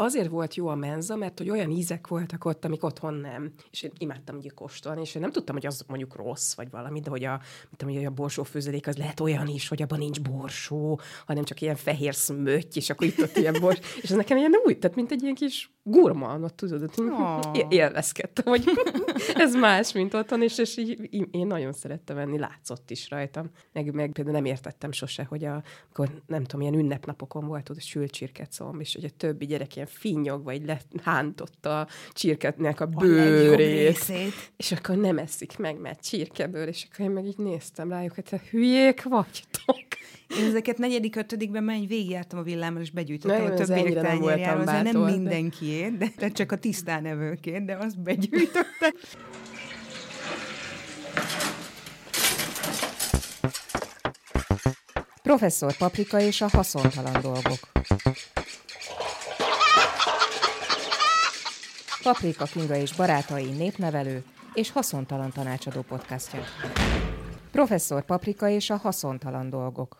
[0.00, 3.52] azért volt jó a menza, mert hogy olyan ízek voltak ott, amik otthon nem.
[3.70, 7.00] És én imádtam ugye kóstolni, és én nem tudtam, hogy az mondjuk rossz, vagy valami,
[7.00, 7.40] de hogy a,
[7.76, 11.60] tudom, hogy a borsó főzelék az lehet olyan is, hogy abban nincs borsó, hanem csak
[11.60, 13.78] ilyen fehér szmötty, és akkor itt ott ilyen bors.
[14.02, 17.40] És ez nekem ilyen új, tehát mint egy ilyen kis gurmanot, tudod, hogy oh.
[17.68, 18.64] élvezkedtem, hogy
[19.34, 23.50] ez más, mint otthon, és, és így, én nagyon szerettem venni, látszott is rajtam.
[23.72, 27.76] Meg, meg például nem értettem sose, hogy a, akkor nem tudom, ilyen ünnepnapokon volt ott
[27.76, 32.86] a sült csirkecomb, és hogy a többi gyerek ilyen finnyog, vagy lehántotta a csirketnek a
[32.86, 33.98] bőrét.
[34.08, 34.12] A
[34.56, 38.24] és akkor nem eszik meg, mert csirkeből, és akkor én meg így néztem rájuk, hogy
[38.24, 39.87] te hülyék vagytok.
[40.38, 44.64] Én ezeket negyedik, ötödikben menj, végigjártam a villámmal, és begyűjtöttem a többiek tányérjáról.
[44.64, 48.92] Nem, nem mindenkiét, de, de csak a tisztánevőkét, de azt begyűjtöttem.
[55.22, 57.58] Professzor Paprika és a haszontalan dolgok.
[62.02, 64.22] Paprika Kinga és barátai népnevelő
[64.54, 66.40] és haszontalan tanácsadó podcastja.
[67.58, 69.98] Professzor Paprika és a haszontalan dolgok.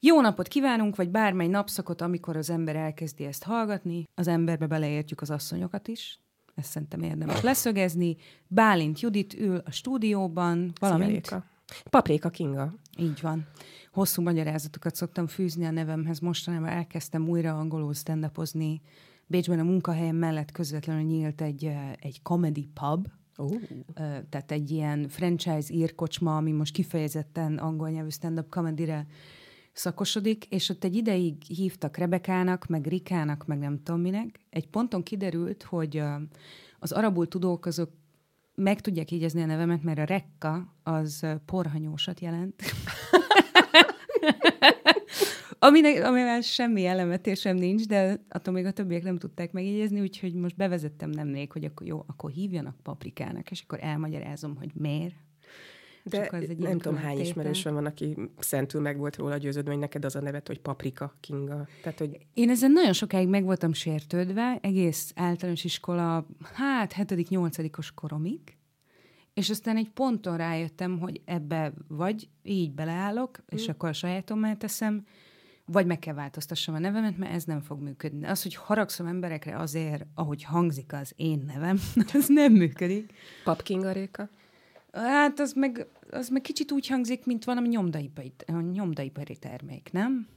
[0.00, 4.04] Jó napot kívánunk, vagy bármely napszakot, amikor az ember elkezdi ezt hallgatni.
[4.14, 6.20] Az emberbe beleértjük az asszonyokat is.
[6.54, 8.16] Ezt szerintem érdemes leszögezni.
[8.46, 11.26] Bálint Judit ül a stúdióban, valamint...
[11.26, 11.44] Szia,
[11.90, 12.74] Paprika Kinga.
[12.98, 13.46] Így van.
[13.96, 16.18] Hosszú magyarázatokat szoktam fűzni a nevemhez.
[16.18, 18.30] Mostanában elkezdtem újra angolul stand
[19.26, 23.08] Bécsben a munkahelyem mellett közvetlenül nyílt egy, egy comedy pub,
[23.38, 23.62] Uh.
[24.28, 28.92] Tehát egy ilyen franchise írkocsma, ami most kifejezetten angol nyelvű stand-up comedy
[29.72, 34.40] szakosodik, és ott egy ideig hívtak Rebekának, meg Rikának, meg nem tudom minek.
[34.50, 36.02] Egy ponton kiderült, hogy
[36.78, 37.90] az arabul tudók azok
[38.54, 42.62] meg tudják ígyezni a nevemet, mert a rekka az porhanyósat jelent.
[45.58, 50.56] Aminek, amivel semmi elemetésem nincs, de attól még a többiek nem tudták megjegyezni, úgyhogy most
[50.56, 55.14] bevezettem nemnék, hogy akkor jó, akkor hívjanak paprikának, és akkor elmagyarázom, hogy miért.
[56.10, 59.80] De az egy nem tudom, hány ismerősöm van, aki szentül meg volt róla győződve, hogy
[59.80, 61.68] neked az a nevet, hogy Paprika Kinga.
[61.82, 62.18] Tehát, hogy...
[62.34, 68.55] Én ezen nagyon sokáig meg voltam sértődve, egész általános iskola, hát hetedik, nyolcadikos koromig,
[69.36, 73.56] és aztán egy ponton rájöttem, hogy ebbe vagy így beleállok, mm.
[73.56, 75.06] és akkor a sajátommá teszem,
[75.64, 78.26] vagy meg kell változtassam a nevemet, mert ez nem fog működni.
[78.26, 81.78] Az, hogy haragszom emberekre azért, ahogy hangzik az én nevem,
[82.14, 83.12] az nem működik.
[83.44, 84.28] Papkingaréka?
[84.92, 88.32] Hát az meg, az meg kicsit úgy hangzik, mint valami nyomdaipari,
[88.72, 90.28] nyomdaipari termék, nem?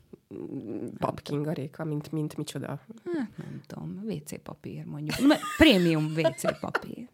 [0.98, 2.68] Papkingaréka, mint, mint micsoda?
[3.14, 5.38] Hát nem tudom, WC papír mondjuk.
[5.58, 7.08] Prémium WC papír.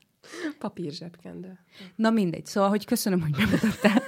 [0.60, 1.60] Papír zsebkendő.
[1.96, 2.46] Na mindegy.
[2.46, 4.04] Szóval, hogy köszönöm, hogy bemutattál.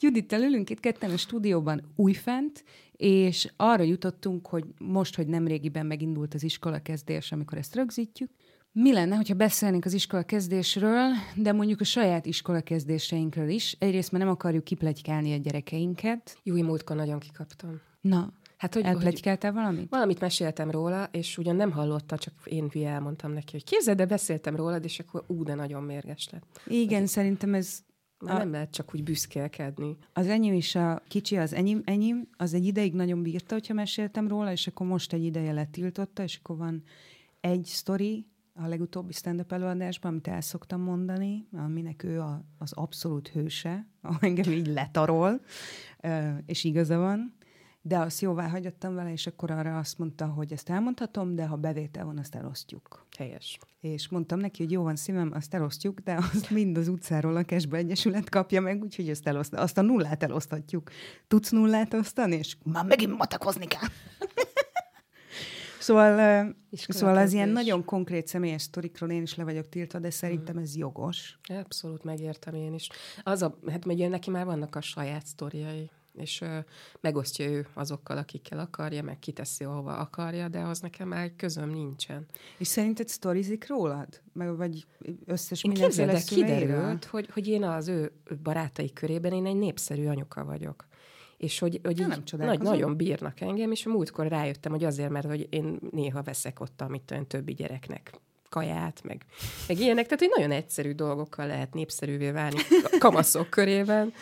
[0.00, 5.86] Judittel ülünk itt ketten a stúdióban újfent, és arra jutottunk, hogy most, hogy nem régiben
[5.86, 8.30] megindult az iskola kezdés, amikor ezt rögzítjük,
[8.74, 13.76] mi lenne, hogyha beszélnénk az iskola kezdésről, de mondjuk a saját iskola kezdéseinkről is.
[13.78, 16.38] Egyrészt mert nem akarjuk kiplegykálni a gyerekeinket.
[16.42, 17.80] Jó, múltkor nagyon kikaptam.
[18.00, 19.90] Na, Hát, hogy, Elplegykáltál valamit?
[19.90, 24.06] Valamit meséltem róla, és ugyan nem hallotta, csak én hülye elmondtam neki, hogy képzeld, de
[24.06, 26.60] beszéltem rólad, és akkor ú, de nagyon mérges lett.
[26.66, 27.78] Igen, hogy szerintem ez...
[28.18, 29.96] A, nem lehet csak úgy büszkélkedni.
[30.12, 34.28] Az enyém is a kicsi, az enyém, enyém, az egy ideig nagyon bírta, hogyha meséltem
[34.28, 36.82] róla, és akkor most egy ideje letiltotta, és akkor van
[37.40, 43.28] egy sztori, a legutóbbi stand-up előadásban, amit el szoktam mondani, aminek ő a, az abszolút
[43.28, 43.86] hőse,
[44.20, 45.40] engem így letarol,
[46.46, 47.40] és igaza van,
[47.82, 51.56] de azt jóvá hagyottam vele, és akkor arra azt mondta, hogy ezt elmondhatom, de ha
[51.56, 53.06] bevétel van, azt elosztjuk.
[53.18, 53.58] Helyes.
[53.80, 57.42] És mondtam neki, hogy jó van szívem, azt elosztjuk, de azt mind az utcáról a
[57.42, 60.90] Kesbe Egyesület kapja meg, úgyhogy azt, eloszt, azt a nullát elosztatjuk.
[61.28, 62.36] Tudsz nullát osztani?
[62.36, 63.88] És már megint matakozni kell.
[65.78, 70.56] Szóval, szóval az ilyen nagyon konkrét személyes sztorikról én is le vagyok tiltva, de szerintem
[70.56, 71.38] ez jogos.
[71.48, 72.88] Abszolút megértem én is.
[73.22, 76.58] Az a, hát ugye neki már vannak a saját sztoriai és ö,
[77.00, 82.26] megosztja ő azokkal, akikkel akarja, meg kiteszi, ahova akarja, de az nekem már közöm nincsen.
[82.58, 84.20] És szerinted sztorizik rólad?
[84.32, 84.86] Meg, vagy
[85.24, 88.12] összes én mindenféle kiderült, hogy, hogy én az ő
[88.42, 90.86] barátai körében én egy népszerű anyuka vagyok.
[91.36, 95.10] És hogy, hogy így nem nagy, nagyon bírnak engem, és a múltkor rájöttem, hogy azért,
[95.10, 99.24] mert hogy én néha veszek ott, amit olyan többi gyereknek kaját, meg,
[99.68, 100.04] meg ilyenek.
[100.04, 102.60] Tehát, hogy nagyon egyszerű dolgokkal lehet népszerűvé válni
[102.98, 104.12] kamaszok körében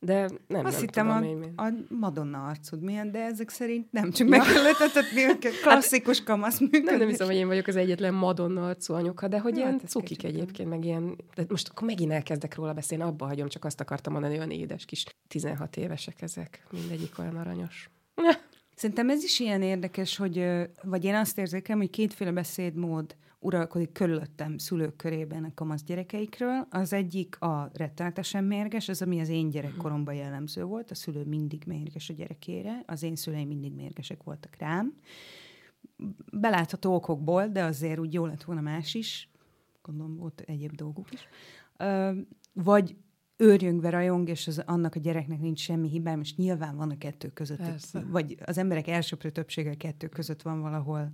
[0.00, 4.10] de nem, Azt nem hittem tudom, a, a Madonna arcod milyen, de ezek szerint nem,
[4.10, 5.60] csak meg kellett etetni őket.
[5.62, 6.84] Klasszikus kamasz működés.
[6.84, 9.80] Nem, nem hiszem, hogy én vagyok az egyetlen Madonna arcú anyuka, de hogy Hát, ilyen
[9.86, 11.16] cukik egyébként, meg ilyen...
[11.34, 14.84] De most akkor megint elkezdek róla beszélni, abba hagyom, csak azt akartam mondani, olyan édes
[14.84, 17.90] kis 16 évesek ezek, mindegyik olyan aranyos.
[18.74, 20.46] Szerintem ez is ilyen érdekes, hogy,
[20.82, 26.66] vagy én azt érzékelem, hogy kétféle beszédmód uralkodik körülöttem szülők körében a kamasz gyerekeikről.
[26.70, 30.90] Az egyik a rettenetesen mérges, az, ami az én gyerekkoromban jellemző volt.
[30.90, 34.94] A szülő mindig mérges a gyerekére, az én szüleim mindig mérgesek voltak rám.
[36.32, 39.30] Belátható okokból, de azért úgy jó lett volna más is.
[39.82, 41.28] Gondolom volt egyéb dolguk is.
[41.76, 42.10] Ö,
[42.52, 42.96] vagy
[43.36, 47.28] őrjöngve rajong, és az, annak a gyereknek nincs semmi hibája, most nyilván van a kettő
[47.28, 48.04] között, Persze.
[48.10, 51.10] vagy az emberek elsőprő többsége a kettő között van valahol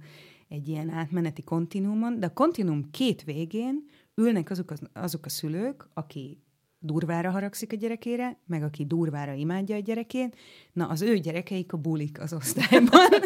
[0.54, 3.84] egy ilyen átmeneti kontinuumon, de a kontinuum két végén
[4.14, 6.42] ülnek azok, az, azok a szülők, aki
[6.78, 10.36] durvára haragszik a gyerekére, meg aki durvára imádja a gyerekét,
[10.72, 13.08] na az ő gyerekeik a bulik az osztályban.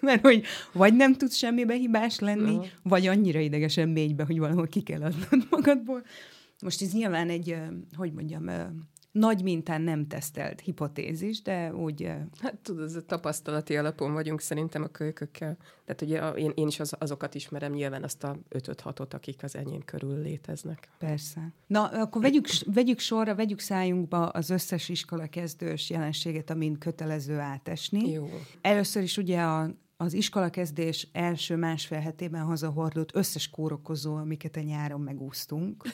[0.00, 2.66] Mert hogy vagy nem tudsz semmibe hibás lenni, Aha.
[2.82, 6.02] vagy annyira idegesen mégy be, hogy valahol ki kell adnod magadból.
[6.62, 7.56] Most ez nyilván egy,
[7.96, 8.44] hogy mondjam,
[9.12, 14.82] nagy mintán nem tesztelt hipotézis, de úgy Hát tudod, ez a tapasztalati alapon vagyunk szerintem
[14.82, 15.56] a kölykökkel.
[15.84, 19.56] Tehát ugye a- én, én is az, azokat ismerem, nyilván azt a 5-6-ot, akik az
[19.56, 20.88] enyém körül léteznek.
[20.98, 21.52] Persze.
[21.66, 28.10] Na, akkor vegyük, vegyük sorra, vegyük szájunkba az összes iskola kezdős jelenséget, amin kötelező átesni.
[28.10, 28.28] Jó.
[28.60, 35.00] Először is ugye a, az iskolakezdés első másfél hetében hazahordott összes kórokozó, amiket a nyáron
[35.00, 35.84] megúsztunk.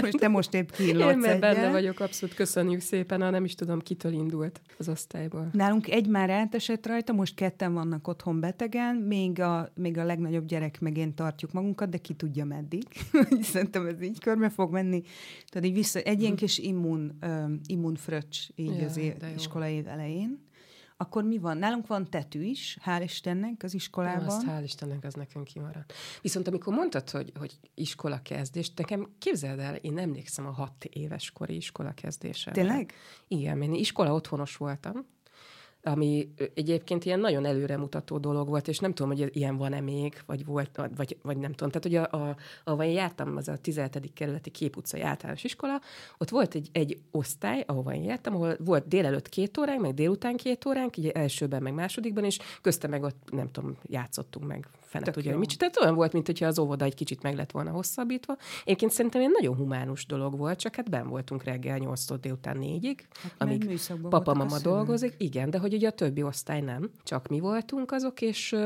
[0.00, 3.54] Most te most épp Én kínlódsz mert benne vagyok, abszolút köszönjük szépen, ha nem is
[3.54, 5.48] tudom, kitől indult az osztályból.
[5.52, 10.46] Nálunk egy már átesett rajta, most ketten vannak otthon betegen, még a, még a legnagyobb
[10.46, 12.84] gyerek meg én tartjuk magunkat, de ki tudja meddig.
[13.52, 15.02] Szerintem ez így körbe fog menni.
[15.46, 19.88] Tehát így vissza, egy ilyen kis immun, um, immunfröccs így Jaj, az é- iskola év
[19.88, 20.52] elején.
[20.96, 21.56] Akkor mi van?
[21.56, 24.26] Nálunk van tetű is, hál' Istennek az iskolában.
[24.26, 25.92] Azt hál' Istennek, az nekünk kimaradt.
[26.22, 31.30] Viszont amikor mondtad, hogy, hogy iskola kezdés, nekem képzeld el, én emlékszem a hat éves
[31.30, 32.52] kori iskola kezdésre.
[32.52, 32.92] Tényleg?
[33.28, 35.06] Igen, én iskola otthonos voltam,
[35.84, 40.44] ami egyébként ilyen nagyon előremutató dolog volt, és nem tudom, hogy ilyen van-e még, vagy
[40.44, 41.70] volt, vagy, vagy nem tudom.
[41.70, 44.12] Tehát, hogy a, a, ahova én jártam, az a 17.
[44.14, 45.80] kerületi képutcai általános iskola,
[46.18, 50.36] ott volt egy, egy osztály, ahova én jártam, ahol volt délelőtt két óránk, meg délután
[50.36, 55.04] két óránk, így elsőben, meg másodikban, és közte meg ott, nem tudom, játszottunk meg fene
[55.04, 55.36] Tök tudja, jó.
[55.36, 58.36] hogy mit Tehát olyan volt, mint hogyha az óvoda egy kicsit meg lett volna hosszabbítva.
[58.64, 62.98] Egyébként szerintem egy nagyon humánus dolog volt, csak hát ben voltunk reggel 8 délután 4-ig,
[63.22, 65.14] Hát, amíg papa, mama dolgozik.
[65.18, 68.56] Igen, de hogy ugye a többi osztály nem, csak mi voltunk azok, és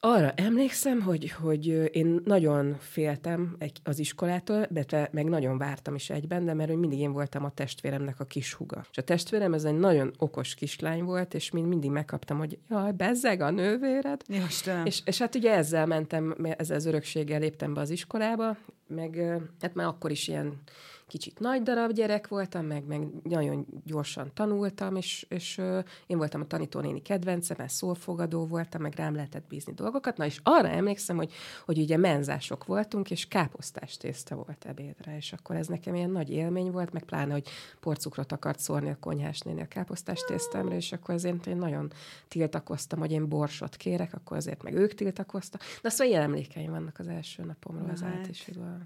[0.00, 6.44] arra emlékszem, hogy, hogy én nagyon féltem az iskolától, de meg nagyon vártam is egyben,
[6.44, 8.86] de mert hogy mindig én voltam a testvéremnek a kis huga.
[8.90, 12.92] És a testvérem ez egy nagyon okos kislány volt, és mind, mindig megkaptam, hogy jaj,
[12.92, 14.86] bezzeg a nővéred, Ja, Istenem.
[14.86, 18.56] és, és hát ugye ezzel mentem, ezzel az örökséggel léptem be az iskolába,
[18.86, 20.60] meg hát már akkor is ilyen
[21.08, 25.60] kicsit nagy darab gyerek voltam, meg, meg nagyon gyorsan tanultam, és, és
[26.06, 30.16] én voltam a tanítónéni kedvence, mert szólfogadó voltam, meg rám lehetett bízni dolgokat.
[30.16, 31.32] Na és arra emlékszem, hogy,
[31.64, 36.30] hogy ugye menzások voltunk, és káposztás tészta volt ebédre, és akkor ez nekem ilyen nagy
[36.30, 37.48] élmény volt, meg pláne, hogy
[37.80, 41.92] porcukrot akart szórni a konyhásnéni a káposztás tésztámra, és akkor azért én nagyon
[42.28, 45.60] tiltakoztam, hogy én borsot kérek, akkor azért meg ők tiltakoztak.
[45.60, 48.08] De azt ilyen emlékeim vannak az első napomról, az Hát.
[48.10, 48.84] általánosról.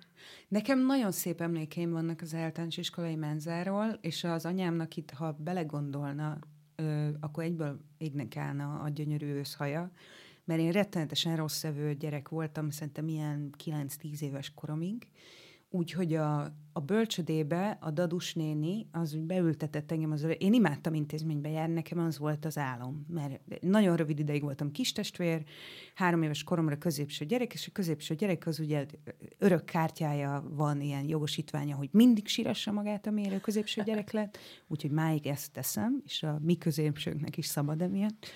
[0.48, 6.38] Nekem nagyon szép emlékeim vannak az általános iskolai menzáról, és az anyámnak itt, ha belegondolna,
[6.76, 9.90] ö, akkor egyből égnek állna a gyönyörű őszhaja,
[10.44, 15.08] mert én rettenetesen rossz evő gyerek voltam, szerintem ilyen 9-10 éves koromig,
[15.74, 16.40] úgyhogy a,
[16.72, 21.98] a bölcsödébe a dadus néni az úgy beültetett engem az Én imádtam intézménybe járni, nekem
[21.98, 25.42] az volt az álom, mert nagyon rövid ideig voltam kistestvér,
[25.94, 28.86] három éves koromra középső gyerek, és a középső gyerek az ugye
[29.38, 34.38] örök kártyája van, ilyen jogosítványa, hogy mindig sírassa magát, amire a középső gyerek lett,
[34.68, 38.26] úgyhogy máig ezt teszem, és a mi középsőknek is szabad emiatt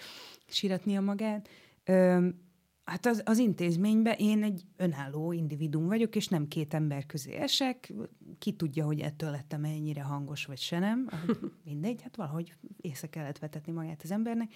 [0.46, 1.48] síratnia magát.
[1.84, 2.44] Öm,
[2.86, 7.92] Hát az, az intézményben én egy önálló individum vagyok, és nem két ember közé esek.
[8.38, 11.08] Ki tudja, hogy ettől lettem ennyire hangos, vagy se nem.
[11.64, 14.52] Mindegy, hát valahogy észre kellett vetetni magát az embernek.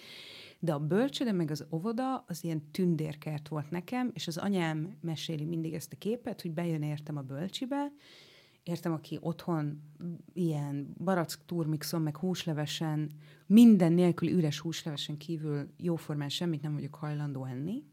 [0.59, 5.45] De a bölcsöde meg az óvoda az ilyen tündérkert volt nekem, és az anyám meséli
[5.45, 7.91] mindig ezt a képet, hogy bejön értem a bölcsibe,
[8.63, 9.81] értem, aki otthon
[10.33, 13.11] ilyen barack turmixon, meg húslevesen,
[13.45, 17.83] minden nélkül üres húslevesen kívül jóformán semmit nem vagyok hajlandó enni,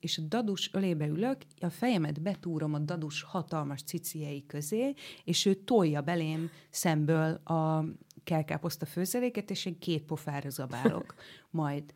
[0.00, 5.54] és a dadus ölébe ülök, a fejemet betúrom a dadus hatalmas ciciei közé, és ő
[5.54, 7.84] tolja belém szemből a
[8.24, 11.14] kelkáposzta főzeléket, és egy két pofára zabálok.
[11.50, 11.94] Majd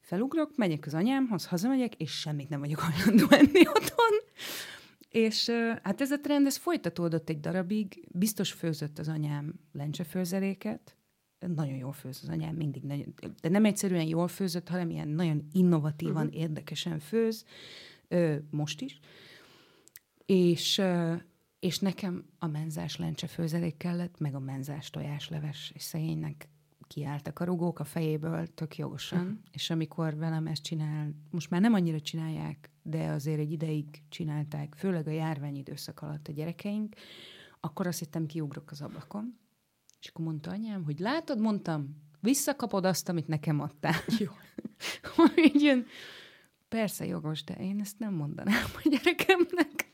[0.00, 4.18] felugrok, megyek az anyámhoz, hazamegyek, és semmit nem vagyok hajlandó enni otthon.
[5.08, 5.50] És
[5.82, 8.04] hát ez a trend, ez folytatódott egy darabig.
[8.10, 10.96] Biztos főzött az anyám lencsefőzeléket,
[11.46, 15.48] nagyon jól főz az anyám, mindig nagyon, de nem egyszerűen jól főzött, hanem ilyen nagyon
[15.52, 16.40] innovatívan, uh-huh.
[16.40, 17.44] érdekesen főz,
[18.50, 19.00] most is.
[20.26, 20.82] És,
[21.60, 26.48] és nekem a menzás lencse főzelék kellett, meg a menzás tojásleves, és szegénynek
[26.86, 29.38] kiálltak a rugók a fejéből tök jogosan, uh-huh.
[29.52, 34.74] és amikor velem ezt csinál, most már nem annyira csinálják, de azért egy ideig csinálták,
[34.74, 36.94] főleg a járvány időszak alatt a gyerekeink,
[37.60, 39.38] akkor azt hittem kiugrok az ablakon,
[40.02, 43.94] és akkor mondta anyám, hogy látod, mondtam, visszakapod azt, amit nekem adtál.
[44.18, 44.30] Jó.
[45.46, 45.86] Így jön,
[46.68, 49.90] persze jogos, de én ezt nem mondanám a gyerekemnek.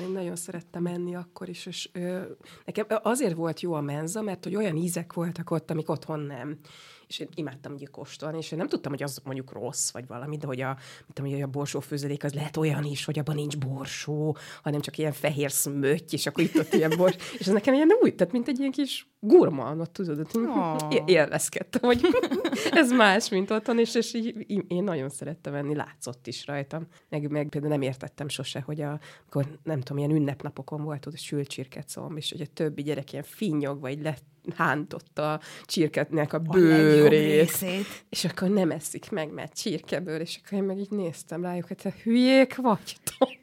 [0.00, 2.22] Én nagyon szerettem menni akkor is, és ö,
[2.64, 6.58] nekem azért volt jó a menza, mert hogy olyan ízek voltak ott, amik otthon nem
[7.12, 10.36] és én imádtam ugye kóstolni, és én nem tudtam, hogy az mondjuk rossz, vagy valami,
[10.36, 10.76] de hogy a,
[11.12, 14.98] tudom, hogy a borsó főzelék az lehet olyan is, hogy abban nincs borsó, hanem csak
[14.98, 18.32] ilyen fehér szmötty, és akkor itt ott ilyen bors, és ez nekem ilyen új, tehát
[18.32, 21.02] mint egy ilyen kis gurma, tudod, hogy oh.
[21.06, 22.00] élvezkedtem, hogy
[22.70, 26.86] ez más, mint otthon, és, és így, én nagyon szerettem venni, látszott is rajtam.
[27.08, 31.12] Meg, meg például nem értettem sose, hogy a, amikor nem tudom, ilyen ünnepnapokon volt ott
[31.12, 34.24] a sült csirkecomb, és hogy a többi gyerek ilyen finnyogva, így lett
[34.56, 37.64] hántotta a csirketnek a bőrét.
[38.08, 41.76] És akkor nem eszik meg, mert csirkeből, és akkor én meg így néztem rájuk, hogy
[41.76, 43.38] te hülyék vagytok.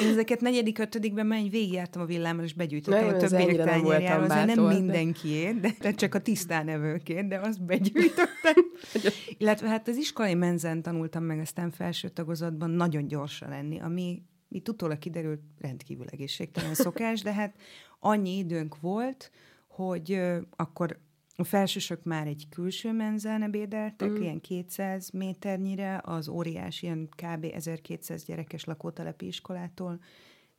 [0.00, 4.26] Én ezeket negyedik, ötödikben menj, végigjártam a villámmal, és begyűjtöttem a többiek tányérjáról.
[4.26, 8.54] Nem, nem mindenkiért, de, de csak a tisztánevőkért, de azt begyűjtöttem.
[9.38, 14.68] Illetve hát az iskolai menzen tanultam meg aztán felső tagozatban nagyon gyorsan lenni, ami itt
[14.68, 17.54] utólag kiderült rendkívül egészségtelen szokás, de hát
[18.00, 19.30] annyi időnk volt,
[19.74, 21.00] hogy akkor
[21.36, 24.22] a felsősök már egy külső menzen ebédeltek, mm.
[24.22, 27.44] ilyen 200 méternyire, az óriás, ilyen kb.
[27.44, 30.00] 1200 gyerekes lakótelepi iskolától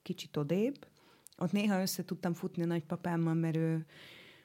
[0.02, 0.88] kicsit odébb.
[1.38, 3.86] Ott néha össze tudtam futni a nagypapámmal, mert ő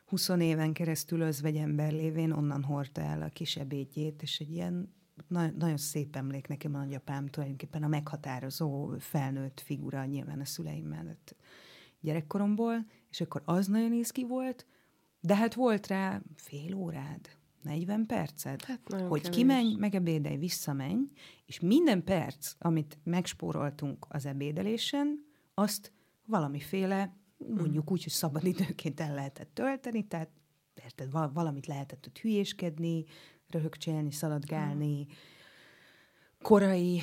[0.06, 4.94] 20 éven keresztül özvegyember lévén onnan hordta el a kis ebédjét, és egy ilyen
[5.28, 10.86] na- nagyon szép emlék nekem a nagyapám tulajdonképpen a meghatározó felnőtt figura nyilván a szüleim
[10.86, 11.36] mellett
[12.00, 14.66] gyerekkoromból, és akkor az nagyon izgi volt,
[15.20, 19.36] de hát volt rá fél órád, 40 perced, hát hogy kevés.
[19.36, 20.98] kimenj, megebédelj, visszamenj,
[21.46, 25.24] és minden perc, amit megspóroltunk az ebédelésen,
[25.54, 25.92] azt
[26.26, 30.30] valamiféle, mondjuk úgy, hogy szabadidőként el lehetett tölteni, tehát
[30.84, 33.04] érted, valamit lehetett ott hülyéskedni,
[33.48, 35.16] röhögcsélni, szaladgálni, hmm
[36.42, 37.02] korai,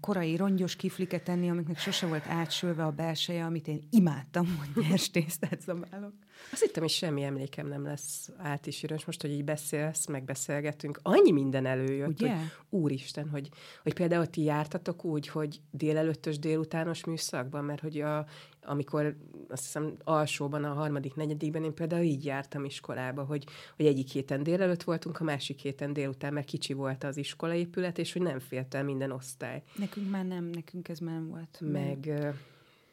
[0.00, 5.10] korai rongyos kifliket tenni, amiknek sose volt átsülve a belseje, amit én imádtam, hogy nyers
[5.10, 6.12] tésztát zabálok.
[6.52, 9.04] Azt hittem, hogy semmi emlékem nem lesz átisírós.
[9.04, 12.36] Most, hogy így beszélsz, megbeszélgetünk, annyi minden előjött, Ugye?
[12.36, 13.48] hogy úristen, hogy,
[13.82, 18.26] hogy például ti jártatok úgy, hogy délelőttös, délutános műszakban, mert hogy a,
[18.64, 19.16] amikor
[19.48, 23.44] azt hiszem alsóban, a harmadik, negyedikben én például így jártam iskolába, hogy,
[23.76, 28.12] hogy egyik héten délelőtt voltunk, a másik héten délután, mert kicsi volt az iskolaépület, és
[28.12, 29.62] hogy nem félt el minden osztály.
[29.76, 31.58] Nekünk már nem, nekünk ez már nem volt.
[31.60, 32.06] Meg...
[32.06, 32.34] Mert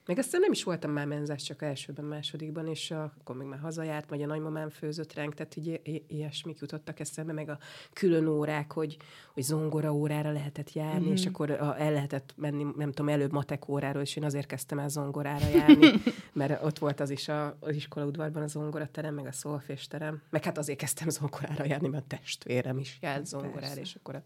[0.05, 4.09] meg aztán nem is voltam már menzás, csak elsőben, másodikban, és akkor még már hazajárt,
[4.09, 7.57] vagy a nagymamám főzött ránk, tehát így ilyesmik jutottak eszembe, meg a
[7.93, 8.97] külön órák, hogy,
[9.33, 11.11] hogy zongora órára lehetett járni, mm-hmm.
[11.11, 14.89] és akkor el lehetett menni, nem tudom, előbb matek óráról, és én azért kezdtem el
[14.89, 15.91] zongorára járni,
[16.33, 20.57] mert ott volt az is a, az iskolaudvarban a zongoraterem, meg a szolfésterem, meg hát
[20.57, 24.21] azért kezdtem zongorára járni, mert a testvérem is járt zongorára, és akkor a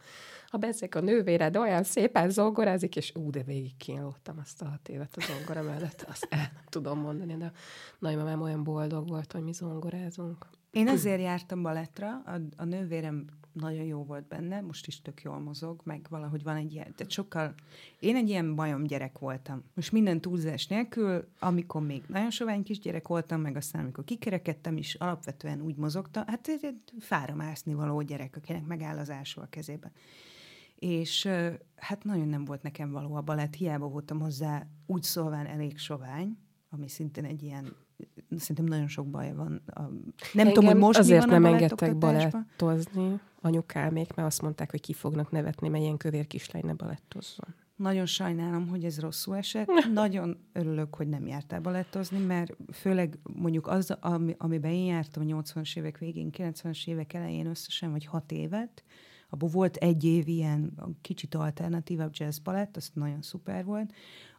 [0.55, 4.89] ha bezek a nővéred olyan szépen zongorázik, és ú, de végig kínlottam azt a hat
[4.89, 7.51] évet a zongora mellett, azt el nem tudom mondani, de
[7.99, 10.45] nagymamám olyan boldog volt, hogy mi zongorázunk.
[10.71, 15.39] Én azért jártam balettra, a, a nővérem nagyon jó volt benne, most is tök jól
[15.39, 17.53] mozog, meg valahogy van egy ilyen, tehát sokkal,
[17.99, 19.63] én egy ilyen bajom gyerek voltam.
[19.73, 24.95] Most minden túlzás nélkül, amikor még nagyon sovány kisgyerek voltam, meg aztán amikor kikerekedtem is,
[24.95, 26.49] alapvetően úgy mozogta, hát
[26.99, 29.91] fára mászni való gyerek, akinek megáll az ásó a kezében
[30.75, 31.29] és
[31.75, 36.37] hát nagyon nem volt nekem való a balett, hiába voltam hozzá úgy szólván elég sovány,
[36.69, 37.75] ami szintén egy ilyen,
[38.37, 39.61] szerintem nagyon sok baj van.
[39.65, 39.99] A, nem
[40.33, 45.31] Engem tudom, hogy most azért nem engedtek balettozni anyukámék, mert azt mondták, hogy ki fognak
[45.31, 47.55] nevetni, mert ilyen kövér kislány ne balettozzon.
[47.75, 49.67] Nagyon sajnálom, hogy ez rosszul esett.
[49.93, 55.41] Nagyon örülök, hogy nem jártál balettozni, mert főleg mondjuk az, ami, amiben én jártam a
[55.41, 58.83] 80-as évek végén, 90-es évek elején összesen, vagy hat évet,
[59.35, 63.93] abból volt egy év ilyen kicsit alternatívabb jazz palett, az nagyon szuper volt.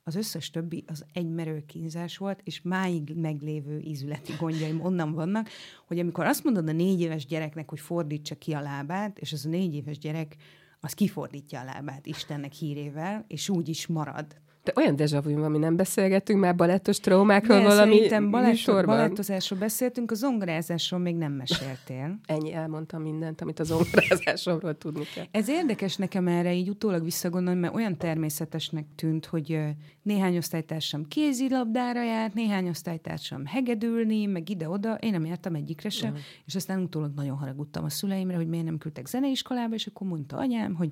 [0.05, 5.49] Az összes többi az egy merő kínzás volt, és máig meglévő ízületi gondjaim onnan vannak,
[5.87, 9.47] hogy amikor azt mondod a négy éves gyereknek, hogy fordítsa ki a lábát, és az
[9.47, 10.37] a négy éves gyerek
[10.81, 14.41] az kifordítja a lábát Istennek hírével, és úgy is marad.
[14.67, 19.59] De olyan deja vu, ami nem beszélgetünk már balettos traumákról ne, valami szerintem baletto, balettozásról
[19.59, 22.19] beszéltünk, a zongorázásról még nem meséltél.
[22.27, 25.25] Ennyi, elmondtam mindent, amit a zongorázásról tudni kell.
[25.31, 29.61] Ez érdekes nekem erre így utólag visszagondolni, mert olyan természetesnek tűnt, hogy
[30.03, 36.25] néhány osztálytársam kézilabdára járt, néhány osztálytársam hegedülni, meg ide-oda, én nem jártam egyikre sem, uh-huh.
[36.47, 40.37] és aztán utólag nagyon haragudtam a szüleimre, hogy miért nem küldtek zeneiskolába, és akkor mondta
[40.37, 40.91] anyám, hogy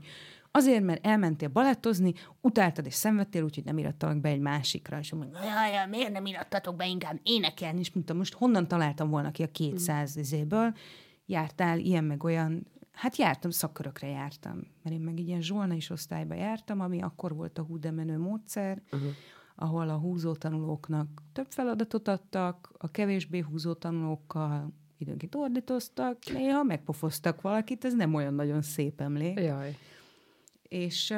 [0.56, 4.98] Azért, mert elmentél balettozni, utáltad és szenvedtél, úgyhogy nem irattalak be egy másikra.
[4.98, 7.78] És mondja, jaj, miért nem irattatok be inkább énekelni?
[7.78, 10.20] És mondtam, most honnan találtam volna ki a 200 mm.
[10.20, 10.74] izéből?
[11.26, 14.60] Jártál ilyen meg olyan, hát jártam, szakkörökre jártam.
[14.82, 18.82] Mert én meg ilyen zsolna is osztályba jártam, ami akkor volt a hú menő módszer,
[18.92, 19.08] uh-huh.
[19.56, 27.40] ahol a húzó tanulóknak több feladatot adtak, a kevésbé húzó tanulókkal időnként ordítoztak, néha megpofoztak
[27.40, 29.38] valakit, ez nem olyan nagyon szép emlék.
[29.38, 29.76] Jaj.
[30.74, 31.14] És,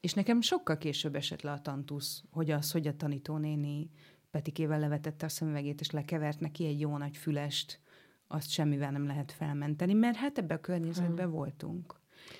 [0.00, 3.90] és nekem sokkal később esett le a tantusz, hogy az, hogy a tanítónéni
[4.30, 7.80] Petikével levetette a szemüvegét, és lekevert neki egy jó nagy fülest,
[8.26, 11.34] azt semmivel nem lehet felmenteni, mert hát ebbe a környezetben hmm.
[11.34, 11.94] voltunk.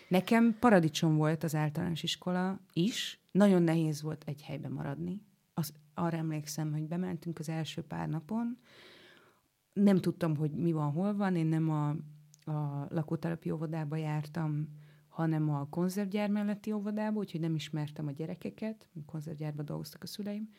[0.08, 5.22] Nekem paradicsom volt az általános iskola is, nagyon nehéz volt egy helyben maradni.
[5.54, 8.58] Az, arra emlékszem, hogy bementünk az első pár napon,
[9.72, 11.88] nem tudtam, hogy mi van, hol van, én nem a,
[12.50, 14.68] a lakótelepi óvodába jártam,
[15.16, 20.50] hanem a konzervgyár melletti óvodába, úgyhogy nem ismertem a gyerekeket, konzervgyárban dolgoztak a szüleim,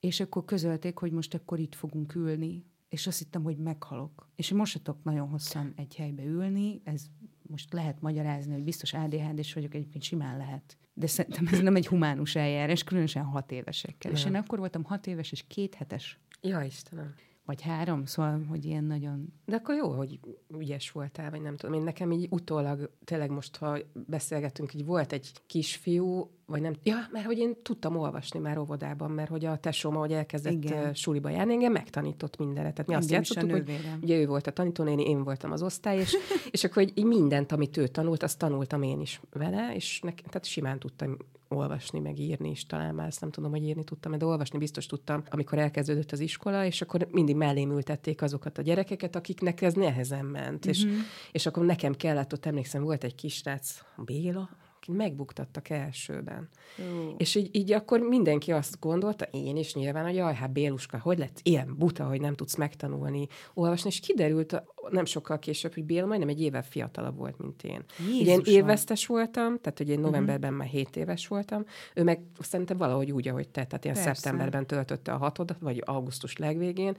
[0.00, 4.30] és akkor közölték, hogy most akkor itt fogunk ülni, és azt hittem, hogy meghalok.
[4.36, 7.06] És most se tudok nagyon hosszan egy helybe ülni, ez
[7.42, 10.76] most lehet magyarázni, hogy biztos ADHD-s vagyok, egyébként simán lehet.
[10.94, 14.10] De szerintem ez nem egy humánus eljárás, különösen hat évesekkel.
[14.10, 14.16] Ja.
[14.16, 16.20] És én akkor voltam hat éves és két hetes.
[16.40, 17.14] Ja, Istenem
[17.48, 19.32] vagy három, szóval, hogy ilyen nagyon...
[19.44, 20.20] De akkor jó, hogy
[20.58, 21.74] ügyes voltál, vagy nem tudom.
[21.74, 26.96] Én nekem így utólag, tényleg most, ha beszélgetünk, így volt egy kisfiú, vagy nem, ja,
[27.12, 30.94] mert hogy én tudtam olvasni már óvodában, mert hogy a tesóm, ahogy elkezdett Igen.
[30.94, 32.72] suliba járni, engem megtanított mindenre.
[32.72, 33.70] Tehát mi azt játszottuk, hogy
[34.02, 36.16] ugye ő volt a tanítónéni, én voltam az osztály, és,
[36.50, 40.26] és akkor hogy így mindent, amit ő tanult, azt tanultam én is vele, és nekem,
[40.26, 41.16] tehát simán tudtam
[41.48, 44.86] olvasni, meg írni is, talán már ezt nem tudom, hogy írni tudtam, de olvasni biztos
[44.86, 49.74] tudtam, amikor elkezdődött az iskola, és akkor mindig mellém ültették azokat a gyerekeket, akiknek ez
[49.74, 50.66] nehezen ment.
[50.66, 50.68] Mm-hmm.
[50.68, 50.94] És, mhm.
[51.32, 54.48] és akkor nekem kellett, ott emlékszem, volt egy kisrác, Béla,
[54.88, 56.48] megbuktattak elsőben.
[56.76, 57.14] Jó.
[57.16, 61.18] És így, így akkor mindenki azt gondolta, én is nyilván, hogy jaj, hát Béluska, hogy
[61.18, 66.06] lett ilyen buta, hogy nem tudsz megtanulni, olvasni, és kiderült nem sokkal később, hogy Béla
[66.06, 67.84] majdnem egy évvel fiatalabb volt, mint én.
[68.20, 70.04] Ugye én évesztes voltam, tehát hogy én mhm.
[70.04, 74.14] novemberben már 7 éves voltam, ő meg szerintem valahogy úgy, ahogy te, tehát ilyen Persze.
[74.14, 76.96] szeptemberben töltötte a hatodat, vagy augusztus legvégén,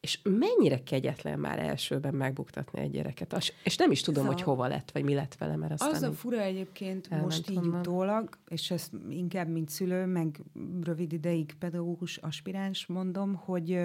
[0.00, 3.52] és mennyire kegyetlen már elsőben megbuktatni egy gyereket.
[3.64, 5.90] És nem is tudom, Ez hogy hova lett, vagy mi lett vele, mert aztán...
[5.90, 7.78] Az a fura egyébként most így onnan.
[7.78, 10.40] utólag, és ezt inkább mint szülő, meg
[10.82, 13.78] rövid ideig pedagógus aspiráns mondom, hogy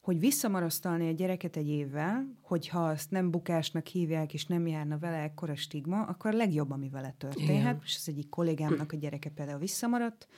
[0.00, 5.16] hogy visszamarasztalni a gyereket egy évvel, hogyha azt nem bukásnak hívják, és nem járna vele
[5.16, 7.82] ekkora stigma, akkor a legjobb, ami vele történhet.
[7.84, 10.28] És az egyik kollégámnak a gyereke például visszamaradt,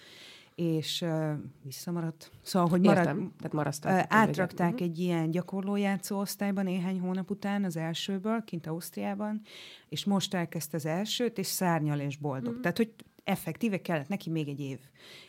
[0.54, 1.32] és uh,
[1.62, 2.30] visszamaradt.
[2.42, 3.32] Szóval, hogy marad, Értem,
[3.80, 4.12] tehát.
[4.12, 4.88] Uh, átrakták uh-huh.
[4.88, 9.40] egy ilyen gyakorlójátszó osztályba néhány hónap után az elsőből, kint Ausztriában,
[9.88, 12.46] és most elkezdte az elsőt, és szárnyal és boldog.
[12.46, 12.60] Uh-huh.
[12.60, 14.78] Tehát, hogy effektíve kellett neki még egy év.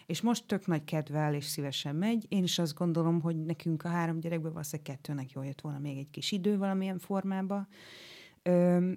[0.05, 2.25] És most tök nagy kedvel és szívesen megy.
[2.29, 5.97] Én is azt gondolom, hogy nekünk a három gyerekből valószínűleg kettőnek jól jött volna még
[5.97, 7.67] egy kis idő valamilyen formába.
[8.43, 8.91] Ö,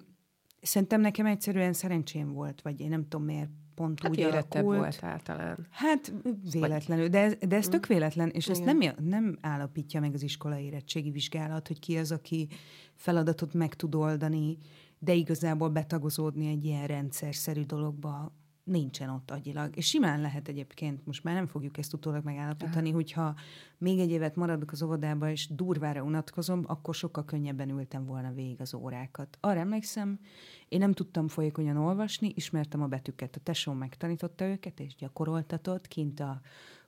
[0.61, 4.77] szerintem nekem egyszerűen szerencsém volt, vagy én nem tudom miért pont hát úgy alakult.
[4.77, 5.67] volt általán.
[5.69, 6.13] Hát
[6.51, 7.93] véletlenül, de ez, de ez tök mm.
[7.93, 8.67] véletlen, és Igen.
[8.67, 12.47] ezt nem, nem állapítja meg az iskolai érettségi vizsgálat, hogy ki az, aki
[12.93, 14.57] feladatot meg tud oldani,
[14.99, 18.33] de igazából betagozódni egy ilyen rendszerszerű dologba
[18.65, 19.77] nincsen ott agyilag.
[19.77, 22.95] És simán lehet egyébként, most már nem fogjuk ezt utólag megállapítani, Aha.
[22.95, 23.35] hogyha
[23.77, 28.61] még egy évet maradok az óvodába, és durvára unatkozom, akkor sokkal könnyebben ültem volna végig
[28.61, 29.37] az órákat.
[29.39, 30.19] Arra emlékszem,
[30.67, 33.35] én nem tudtam folyékonyan olvasni, ismertem a betűket.
[33.35, 36.41] A tesóm megtanította őket, és gyakoroltatott kint a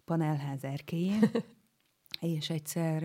[0.05, 1.29] panelház erkéjén,
[2.37, 3.03] és egyszer,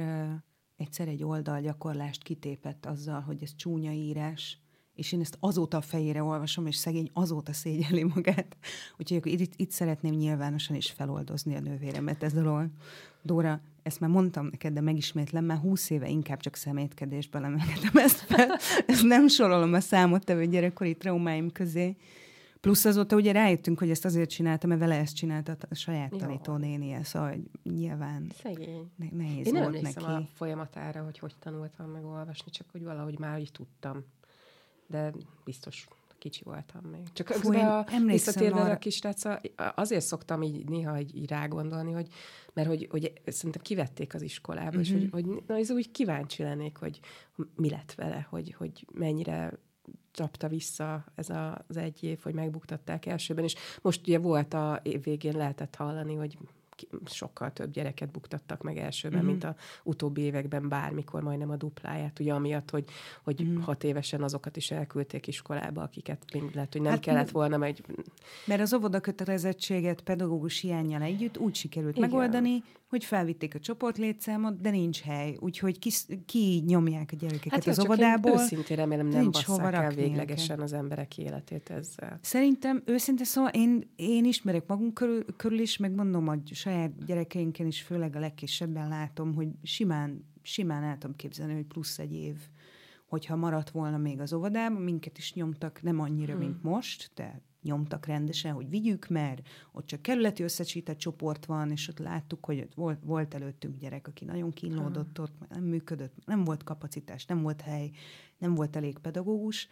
[0.76, 4.60] egyszer egy oldal gyakorlást kitépett azzal, hogy ez csúnya írás,
[5.02, 8.56] és én ezt azóta a fejére olvasom, és szegény azóta szégyeli magát.
[8.98, 12.70] Úgyhogy akkor itt, itt szeretném nyilvánosan is feloldozni a nővéremet ez alól.
[13.22, 18.16] Dóra, ezt már mondtam neked, de megismétlem, már húsz éve inkább csak szemétkedésben emelkedem ezt
[18.16, 18.58] fel.
[18.86, 21.96] ezt nem sorolom a számottevő gyerekkori traumáim közé.
[22.60, 27.04] Plusz azóta ugye rájöttünk, hogy ezt azért csináltam, mert vele ezt csinálta a saját tanítónénie,
[27.04, 28.90] szóval hogy nyilván Szegény.
[28.96, 30.22] nehéz Én nem volt emlékszem neki.
[30.22, 34.04] a folyamatára, hogy hogy tanultam meg olvasni, csak hogy valahogy már így tudtam.
[34.92, 35.12] De
[35.44, 37.12] biztos kicsi voltam még.
[37.12, 39.40] Csak Fú, a, visszatérve arra a kisrácra,
[39.74, 42.08] azért szoktam így néha így, így rágondolni, hogy,
[42.52, 44.82] mert hogy, hogy szerintem kivették az iskolába, uh-huh.
[44.82, 45.12] és hogy, Mhm.
[45.12, 47.00] hogy na, ez úgy kíváncsi lennék, hogy
[47.56, 49.58] mi lett vele, hogy, hogy mennyire
[50.10, 54.80] csapta vissza ez a, az egy év, hogy megbuktatták elsőben, és most ugye volt a
[54.82, 56.38] év végén lehetett hallani, hogy
[57.04, 59.28] sokkal több gyereket buktattak meg elsőben, Mhm.
[59.28, 59.38] mm-hmm.
[59.40, 62.84] mint a utóbbi években bármikor majdnem a dupláját, ugye amiatt, hogy,
[63.22, 63.60] hogy mm.
[63.60, 67.80] hat évesen azokat is elküldték iskolába, akiket még lehet, hogy nem Hát kellett volna, mert
[68.46, 71.96] Mert az óvoda kötelezettséget pedagógus hiányjal együtt úgy sikerült.
[71.96, 72.08] Igen.
[72.08, 72.62] megoldani,
[72.92, 75.36] hogy felvitték a csoportlétszámot, de nincs hely.
[75.40, 75.90] Úgyhogy ki,
[76.26, 78.32] ki nyomják a gyerekeket hát az csak óvodából.
[78.32, 82.18] én őszintén remélem nem basszák el véglegesen az emberek életét ezzel.
[82.22, 87.66] Szerintem őszinte szóval én, én ismerek magunk körül, körül is, meg mondom, hogy saját gyerekeinken
[87.66, 92.36] is, főleg a legkisebben látom, hogy simán, simán el tudom képzelni, hogy plusz egy év,
[93.06, 96.42] hogyha maradt volna még az óvodában, minket is nyomtak, nem annyira, hmm.
[96.42, 101.88] mint most, de nyomtak rendesen, hogy vigyük, mert ott csak kerületi összesített csoport van, és
[101.88, 106.44] ott láttuk, hogy ott volt, volt előttünk gyerek, aki nagyon kínlódott ott, nem működött, nem
[106.44, 107.90] volt kapacitás, nem volt hely,
[108.38, 109.68] nem volt elég pedagógus.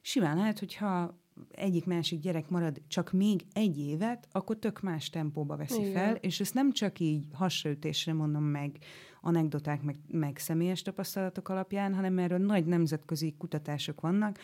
[0.00, 1.18] Simán lehet, hogyha
[1.50, 5.80] egyik-másik gyerek marad csak még egy évet, akkor tök más tempóba veszi.
[5.80, 5.92] Igen.
[5.92, 8.78] fel, és ezt nem csak így hasraütésre mondom meg
[9.20, 14.38] anekdoták, meg, meg személyes tapasztalatok alapján, hanem erről nagy nemzetközi kutatások vannak,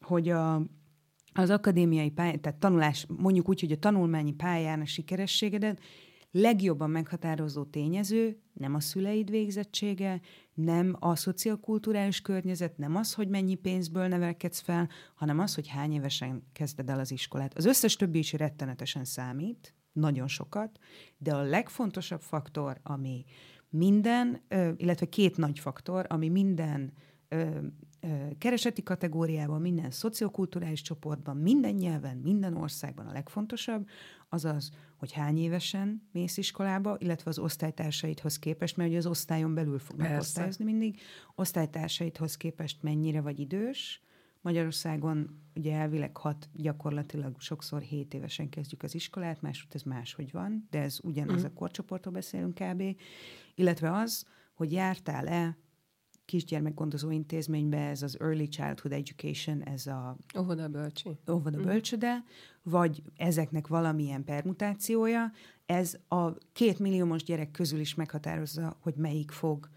[0.00, 0.62] hogy a,
[1.32, 5.80] az akadémiai pályán, tehát tanulás, mondjuk úgy, hogy a tanulmányi pályán a sikerességedet
[6.30, 10.20] legjobban meghatározó tényező nem a szüleid végzettsége,
[10.54, 15.92] nem a szociokulturális környezet, nem az, hogy mennyi pénzből nevelkedsz fel, hanem az, hogy hány
[15.92, 17.56] évesen kezded el az iskolát.
[17.56, 20.78] Az összes többi is rettenetesen számít, nagyon sokat,
[21.18, 23.24] de a legfontosabb faktor, ami
[23.68, 24.40] minden,
[24.76, 26.92] illetve két nagy faktor, ami minden
[28.38, 33.88] kereseti kategóriában, minden szociokulturális csoportban, minden nyelven, minden országban a legfontosabb,
[34.28, 39.54] az az, hogy hány évesen mész iskolába, illetve az osztálytársaidhoz képest, mert ugye az osztályon
[39.54, 40.20] belül fognak Persze.
[40.20, 41.00] osztályozni mindig,
[41.34, 44.02] osztálytársaidhoz képest mennyire vagy idős.
[44.40, 50.66] Magyarországon ugye elvileg hat, gyakorlatilag sokszor 7 évesen kezdjük az iskolát, máshogy ez máshogy van,
[50.70, 51.50] de ez ugyanaz Mhm.
[51.50, 52.82] a korcsoportról beszélünk kb.
[53.54, 55.56] Illetve az, hogy jártál-e
[56.24, 61.18] kisgyermekgondozó intézménybe, ez az Early Childhood Education, ez a Óvoda bölcsi.
[61.30, 62.24] óvoda bölcsöde,
[62.62, 65.32] vagy ezeknek valamilyen permutációja,
[65.66, 69.68] ez a két milliómos gyerek közül is meghatározza, hogy melyik fog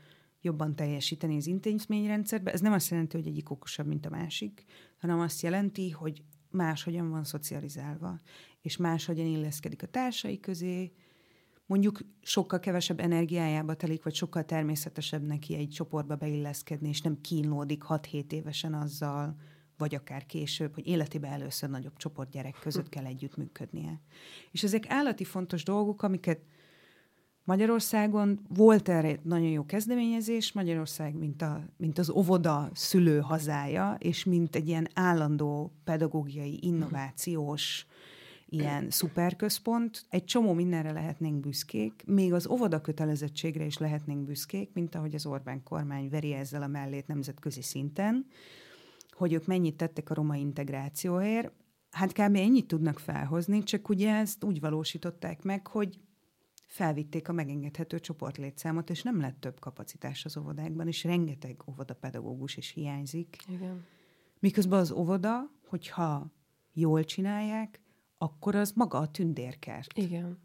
[0.41, 2.51] jobban teljesíteni az intézményrendszerbe.
[2.51, 4.65] Ez nem azt jelenti, hogy egyik okosabb, mint a másik,
[4.97, 8.19] hanem azt jelenti, hogy máshogyan van szocializálva,
[8.61, 10.91] és máshogyan illeszkedik a társai közé,
[11.65, 17.83] mondjuk sokkal kevesebb energiájába telik, vagy sokkal természetesebb neki egy csoportba beilleszkedni, és nem kínlódik
[17.87, 19.35] 6-7 évesen azzal,
[19.77, 24.01] vagy akár később, hogy életében először nagyobb csoport gyerek között kell együttműködnie.
[24.51, 26.39] És ezek állati fontos dolgok, amiket
[27.43, 33.95] Magyarországon volt erre egy nagyon jó kezdeményezés, Magyarország, mint, a, mint az óvoda szülő hazája,
[33.99, 37.85] és mint egy ilyen állandó pedagógiai, innovációs
[38.49, 40.05] ilyen szuperközpont.
[40.09, 45.25] Egy csomó mindenre lehetnénk büszkék, még az óvoda kötelezettségre is lehetnénk büszkék, mint ahogy az
[45.25, 48.25] Orbán kormány veri ezzel a mellét nemzetközi szinten,
[49.11, 51.51] hogy ők mennyit tettek a roma integrációért.
[51.91, 52.35] Hát kb.
[52.35, 55.99] ennyit tudnak felhozni, csak ugye ezt úgy valósították meg, hogy
[56.67, 62.69] felvitték a megengedhető csoportlétszámot, és nem lett több kapacitás az óvodákban, és rengeteg óvodapedagógus is
[62.69, 63.37] hiányzik.
[63.47, 63.85] Igen.
[64.39, 66.31] Miközben az óvoda, hogyha
[66.73, 67.81] jól csinálják,
[68.25, 69.97] akkor az maga a tündérkert.
[69.97, 70.37] Igen.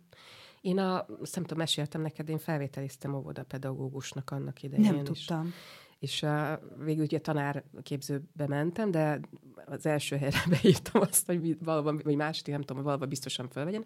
[0.61, 5.03] Én a, azt nem tudom, meséltem neked, én felvételiztem óvodapedagógusnak annak idején Nem is.
[5.03, 5.53] tudtam.
[5.99, 9.21] És uh, végül ugye tanárképzőbe mentem, de
[9.66, 13.85] az első helyre beírtam azt, hogy valahol, vagy második, nem tudom, hogy valahol biztosan felvegyen,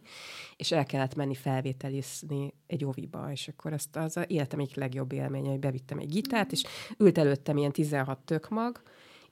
[0.56, 5.12] és el kellett menni felvételizni egy oviba, és akkor ezt az a életem egyik legjobb
[5.12, 6.64] élménye, hogy bevittem egy gitárt, és
[6.98, 8.82] ült előttem ilyen 16 tök mag,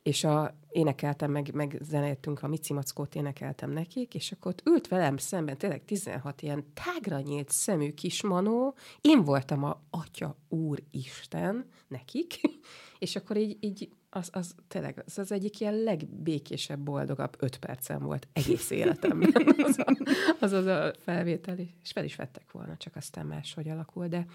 [0.03, 4.89] és a, énekeltem, meg, meg zenéltünk, a Mici Mackót énekeltem nekik, és akkor ott ült
[4.89, 10.83] velem szemben tényleg 16 ilyen tágra nyílt szemű kis manó, én voltam a Atya Úr
[10.91, 12.41] Isten nekik,
[12.99, 17.99] és akkor így, így az, az tényleg az, az egyik ilyen legbékésebb, boldogabb öt percem
[17.99, 19.33] volt egész életemben.
[19.59, 19.97] az, a,
[20.41, 24.27] az az a felvétel, és fel is vettek volna, csak aztán máshogy alakul, de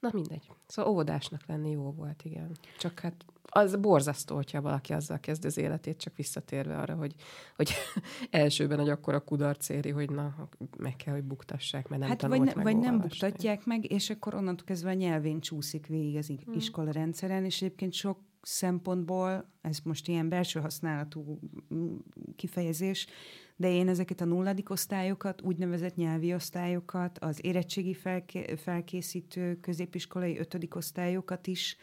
[0.00, 0.50] na mindegy.
[0.66, 2.56] Szóval óvodásnak lenni jó volt, igen.
[2.78, 7.14] Csak hát az borzasztó, hogyha valaki azzal kezd az életét, csak visszatérve arra, hogy,
[7.56, 7.72] hogy
[8.30, 12.38] elsőben egy akkora kudarc éri, hogy na, meg kell, hogy buktassák, mert nem hát tanult
[12.38, 16.16] vagy, ne, meg vagy nem buktatják meg, és akkor onnantól kezdve a nyelvén csúszik végig
[16.16, 16.54] az hmm.
[16.54, 21.38] iskola rendszeren, és egyébként sok szempontból, ez most ilyen belső használatú
[21.74, 21.96] mm,
[22.36, 23.06] kifejezés,
[23.56, 30.74] de én ezeket a nulladik osztályokat, úgynevezett nyelvi osztályokat, az érettségi felké- felkészítő középiskolai ötödik
[30.74, 31.76] osztályokat is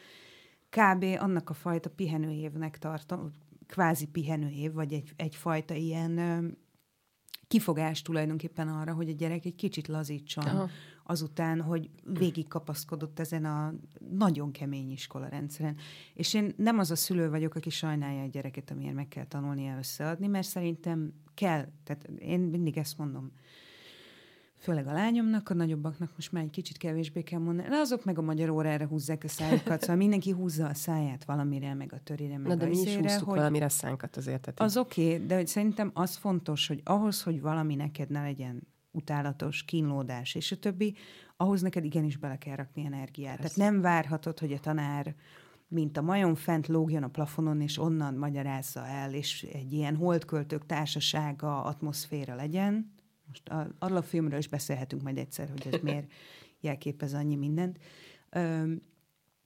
[0.70, 1.04] kb.
[1.20, 3.32] annak a fajta pihenőévnek tartom,
[3.68, 6.48] kvázi pihenőév, vagy egy, egyfajta ilyen ö,
[7.48, 10.70] kifogás tulajdonképpen arra, hogy a gyerek egy kicsit lazítson Aha.
[11.04, 13.74] azután, hogy végig kapaszkodott ezen a
[14.10, 15.76] nagyon kemény iskola rendszeren.
[16.14, 19.78] És én nem az a szülő vagyok, aki sajnálja a gyereket, amiért meg kell tanulnia
[19.78, 21.68] összeadni, mert szerintem kell.
[21.84, 23.32] Tehát én mindig ezt mondom
[24.58, 28.18] főleg a lányomnak, a nagyobbaknak most már egy kicsit kevésbé kell mondani, de azok meg
[28.18, 32.38] a magyar órára húzzák a szájukat, szóval mindenki húzza a száját valamire, meg a törére,
[32.38, 34.42] meg Na, de a mi is húztuk hogy valamire a szánkat azért.
[34.42, 38.22] Tehát az oké, okay, de hogy szerintem az fontos, hogy ahhoz, hogy valami neked ne
[38.22, 40.96] legyen utálatos, kínlódás, és a többi,
[41.38, 43.38] ahhoz neked igenis bele kell rakni energiát.
[43.38, 43.56] Persze.
[43.56, 45.16] Tehát nem várhatod, hogy a tanár
[45.70, 50.66] mint a majom fent lógjon a plafonon, és onnan magyarázza el, és egy ilyen holdköltők
[50.66, 52.92] társasága, atmoszféra legyen,
[53.28, 56.12] most arról a filmről is beszélhetünk majd egyszer, hogy ez miért
[56.62, 57.78] jelképez annyi mindent.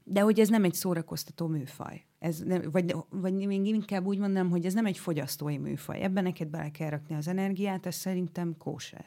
[0.04, 2.06] De hogy ez nem egy szórakoztató műfaj.
[2.20, 6.02] Ez nem, vagy, vagy még inkább úgy mondom, hogy ez nem egy fogyasztói műfaj.
[6.02, 9.06] Ebben neked bele kell rakni az energiát, ez szerintem kóser.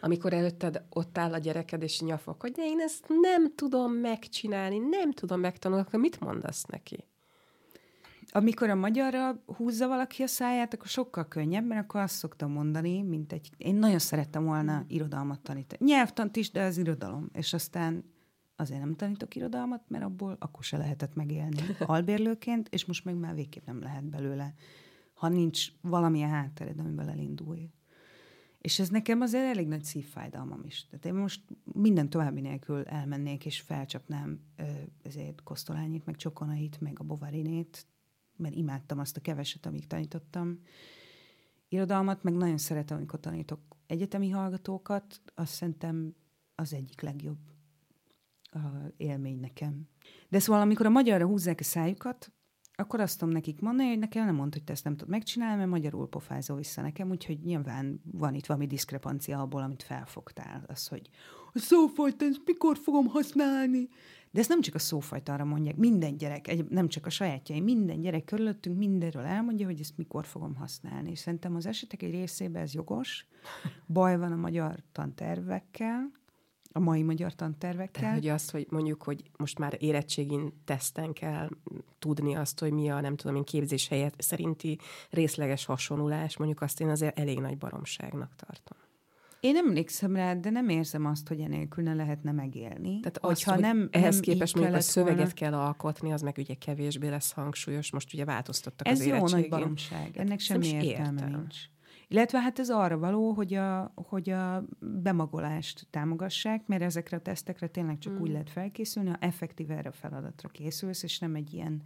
[0.00, 4.78] Amikor előtted ott áll a gyereked, és nyafog, hogy de én ezt nem tudom megcsinálni,
[4.78, 7.04] nem tudom megtanulni, akkor mit mondasz neki?
[8.36, 13.02] Amikor a magyarra húzza valaki a száját, akkor sokkal könnyebb, mert akkor azt szoktam mondani,
[13.02, 13.50] mint egy...
[13.56, 15.90] Én nagyon szerettem volna irodalmat tanítani.
[15.90, 17.28] Nyelvtant is, de az irodalom.
[17.32, 18.04] És aztán
[18.56, 23.34] azért nem tanítok irodalmat, mert abból akkor se lehetett megélni albérlőként, és most meg már
[23.34, 24.54] végképp nem lehet belőle,
[25.14, 27.70] ha nincs valamilyen háttered, amivel elindulj.
[28.58, 30.86] És ez nekem azért elég nagy szívfájdalmam is.
[30.86, 31.40] Tehát én most
[31.72, 34.40] minden további nélkül elmennék, és felcsapnám
[35.02, 37.86] ezért Kosztolányit, meg Csokonait, meg a Bovarinét,
[38.36, 40.58] mert imádtam azt a keveset, amíg tanítottam
[41.68, 46.14] irodalmat, meg nagyon szeretem, amikor tanítok egyetemi hallgatókat, azt szerintem
[46.54, 47.38] az egyik legjobb
[48.42, 48.58] a
[48.96, 49.88] élmény nekem.
[50.28, 52.32] De szóval, amikor a magyarra húzzák a szájukat,
[52.76, 55.56] akkor azt tudom nekik mondani, hogy nekem nem mondta, hogy te ezt nem tudod megcsinálni,
[55.56, 60.64] mert magyarul pofázol vissza nekem, úgyhogy nyilván van itt valami diszkrepancia abból, amit felfogtál.
[60.66, 61.08] Az, hogy
[61.52, 63.88] a szófajta, ezt mikor fogom használni?
[64.34, 67.60] De ezt nem csak a szófajta arra mondják, minden gyerek, egy, nem csak a sajátjai,
[67.60, 71.10] minden gyerek körülöttünk mindenről elmondja, hogy ezt mikor fogom használni.
[71.10, 73.26] És szerintem az esetek egy részében ez jogos.
[73.86, 76.10] Baj van a magyar tantervekkel,
[76.72, 78.02] a mai magyar tantervekkel.
[78.02, 81.48] Tehát, hogy azt, hogy mondjuk, hogy most már érettségin teszten kell
[81.98, 84.78] tudni azt, hogy mi a, nem tudom én, képzés helyett szerinti
[85.10, 88.83] részleges hasonlulás, mondjuk azt én azért elég nagy baromságnak tartom.
[89.44, 93.00] Én emlékszem rá, de nem érzem azt, hogy enélkül ne lehetne megélni.
[93.00, 95.32] Tehát azt, hogy nem, ehhez nem képest mondjuk a szöveget volna...
[95.32, 97.92] kell alkotni, az meg ugye kevésbé lesz hangsúlyos.
[97.92, 99.40] Most ugye változtattak Ez az jó érettségén.
[99.40, 100.16] nagy baromság.
[100.16, 101.40] Ennek semmi értelme értem.
[101.40, 101.56] nincs.
[102.08, 107.66] Illetve hát ez arra való, hogy a, hogy a bemagolást támogassák, mert ezekre a tesztekre
[107.66, 108.20] tényleg csak mm.
[108.20, 111.82] úgy lehet felkészülni, ha effektív erre a feladatra készülsz, és nem egy ilyen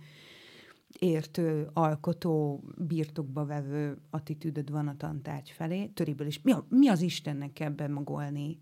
[0.99, 5.87] értő, alkotó, birtokba vevő attitűdöd van a tantárgy felé.
[5.87, 6.43] Töriből is.
[6.43, 8.59] Mi, a, mi az Istennek kell bemagolni?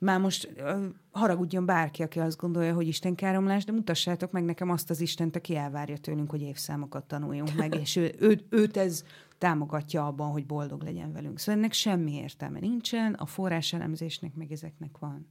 [0.00, 4.70] Már most uh, haragudjon bárki, aki azt gondolja, hogy Isten káromlás, de mutassátok meg nekem
[4.70, 9.04] azt az Istent, aki elvárja tőlünk, hogy évszámokat tanuljunk meg, és ő, ő, őt ez
[9.38, 11.38] támogatja abban, hogy boldog legyen velünk.
[11.38, 15.26] Szóval ennek semmi értelme nincsen, a forráselemzésnek meg ezeknek van.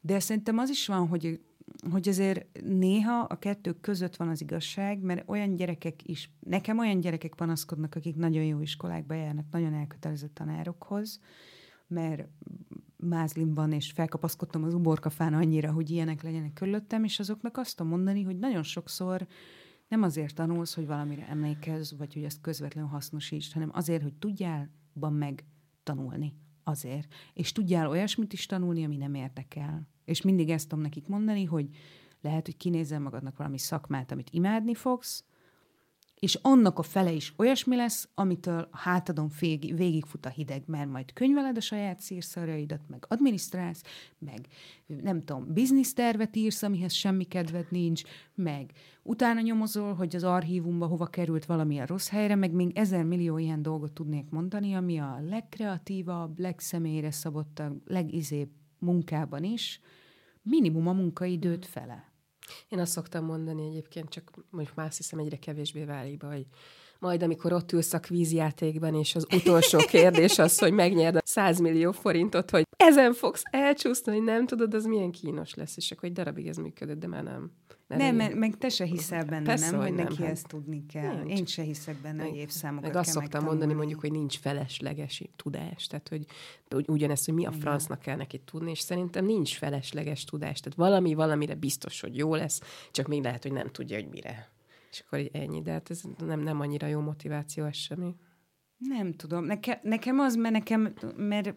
[0.00, 1.40] De szerintem az is van, hogy
[1.90, 7.00] hogy azért néha a kettő között van az igazság, mert olyan gyerekek is, nekem olyan
[7.00, 11.20] gyerekek panaszkodnak, akik nagyon jó iskolákba járnak, nagyon elkötelezett tanárokhoz,
[11.86, 12.28] mert
[12.96, 18.22] mázlimban, és felkapaszkodtam az uborkafán annyira, hogy ilyenek legyenek körülöttem, és azoknak azt tudom mondani,
[18.22, 19.26] hogy nagyon sokszor
[19.88, 24.70] nem azért tanulsz, hogy valamire emlékezz, vagy hogy ezt közvetlenül hasznosítsd, hanem azért, hogy tudjál
[24.94, 25.44] ban meg
[25.82, 26.34] tanulni.
[26.64, 27.14] Azért.
[27.34, 29.88] És tudjál olyasmit is tanulni, ami nem érdekel.
[30.04, 31.68] És mindig ezt tudom nekik mondani, hogy
[32.20, 35.24] lehet, hogy kinézel magadnak valami szakmát, amit imádni fogsz,
[36.22, 40.90] és annak a fele is olyasmi lesz, amitől a hátadon végig, végigfut a hideg, mert
[40.90, 43.82] majd könyveled a saját szírszarjaidat, meg adminisztrálsz,
[44.18, 44.46] meg
[44.86, 48.02] nem tudom, biznisztervet írsz, amihez semmi kedved nincs,
[48.34, 48.70] meg
[49.02, 53.38] utána nyomozol, hogy az archívumba hova került valami a rossz helyre, meg még ezer millió
[53.38, 59.80] ilyen dolgot tudnék mondani, ami a legkreatívabb, legszemélyre szabottabb, legizébb munkában is
[60.42, 62.11] minimum a munkaidőt fele.
[62.68, 66.46] Én azt szoktam mondani egyébként, csak most már azt hiszem egyre kevésbé válik be, hogy
[66.98, 71.58] majd amikor ott ülsz a kvízjátékban, és az utolsó kérdés az, hogy megnyerd a 100
[71.58, 76.08] millió forintot, hogy ezen fogsz elcsúszni, hogy nem tudod, az milyen kínos lesz, és akkor
[76.08, 77.50] egy darabig ez működött, de már nem.
[77.96, 80.86] Nem, nem meg, meg te se hiszel benne, Persze, nem, hogy, neki nem, ezt tudni
[80.86, 81.22] kell.
[81.22, 81.38] Nincs.
[81.38, 85.86] Én se hiszek benne, hogy évszámokat Meg azt szoktam mondani mondjuk, hogy nincs felesleges tudás.
[85.86, 86.26] Tehát, hogy
[86.86, 90.60] ugyanezt, hogy mi a francnak kell neki tudni, és szerintem nincs felesleges tudás.
[90.60, 94.48] Tehát valami valamire biztos, hogy jó lesz, csak még lehet, hogy nem tudja, hogy mire.
[94.90, 98.14] És akkor ennyi, de hát ez nem, nem annyira jó motiváció ez semmi.
[98.78, 99.44] Nem tudom.
[99.44, 101.54] Neke, nekem az, mert nekem, mert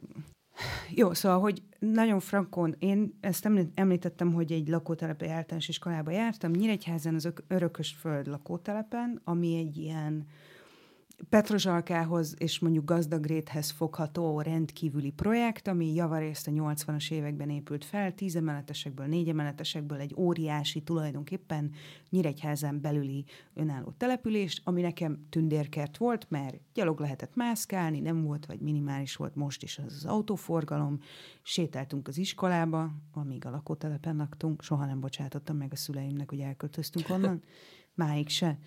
[0.90, 7.16] jó, szóval, hogy nagyon frankon, én ezt említettem, hogy egy lakótelepi általános iskolába jártam, Nyíregyházen
[7.16, 10.26] az Örökös Föld lakótelepen, ami egy ilyen
[11.30, 18.36] Petrozsalkához és mondjuk Gazdagréthez fogható rendkívüli projekt, ami javarészt a 80-as években épült fel, tíz
[18.36, 21.72] emeletesekből, négy emeletesekből egy óriási, tulajdonképpen
[22.10, 28.60] Nyíregyházán belüli önálló települést, ami nekem tündérkert volt, mert gyalog lehetett mászkálni, nem volt, vagy
[28.60, 31.00] minimális volt most is az, az autóforgalom,
[31.44, 37.10] sétáltunk az iskolába, amíg a lakótelepen laktunk, soha nem bocsátottam meg a szüleimnek, hogy elköltöztünk
[37.10, 37.44] onnan,
[37.94, 38.60] máig se.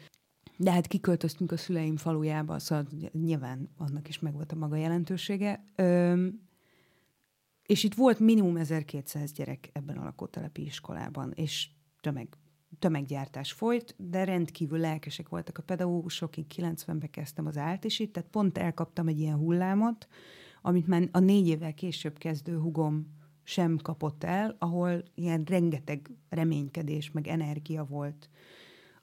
[0.61, 5.64] De hát kiköltöztünk a szüleim falujába, szóval nyilván annak is megvolt a maga jelentősége.
[5.77, 6.40] Öm,
[7.66, 11.68] és itt volt minimum 1200 gyerek ebben a lakótelepi iskolában, és
[12.01, 12.29] tömeg,
[12.79, 18.12] tömeggyártás folyt, de rendkívül lelkesek voltak a pedagógusok, én 90-ben kezdtem az ált is itt,
[18.12, 20.09] tehát pont elkaptam egy ilyen hullámot,
[20.62, 23.07] amit már a négy évvel később kezdő hugom
[23.42, 28.29] sem kapott el, ahol ilyen rengeteg reménykedés, meg energia volt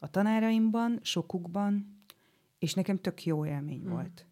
[0.06, 2.04] a tanáraimban, sokukban,
[2.60, 3.92] és nekem tök jó élmény hmm.
[3.92, 4.26] volt.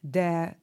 [0.00, 0.58] De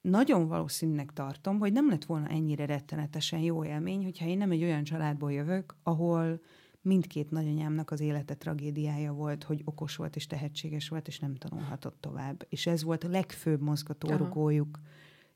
[0.00, 4.62] nagyon valószínűnek tartom, hogy nem lett volna ennyire rettenetesen jó élmény, hogyha én nem egy
[4.62, 6.40] olyan családból jövök, ahol
[6.80, 11.96] mindkét nagyanyámnak az élete tragédiája volt, hogy okos volt és tehetséges volt, és nem tanulhatott
[12.00, 12.46] tovább.
[12.48, 14.78] És ez volt a legfőbb mozgatórugójuk,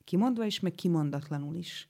[0.04, 1.88] kimondva is, meg kimondatlanul is,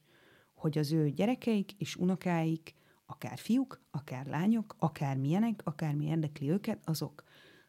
[0.53, 2.75] hogy az ő gyerekeik és unokáik
[3.11, 7.23] akár fiúk, akár lányok, akár milyenek, akár mi érdekli őket, azok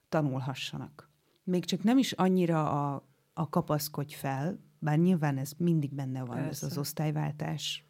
[0.09, 1.11] tanulhassanak.
[1.45, 6.37] Még csak nem is annyira a, a kapaszkodj fel, bár nyilván ez mindig benne van,
[6.37, 6.67] Persze.
[6.67, 7.87] ez az osztályváltás,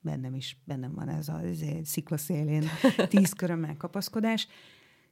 [0.00, 2.64] bennem is bennem van ez a ez sziklaszélén
[3.08, 4.48] tíz körömmel kapaszkodás,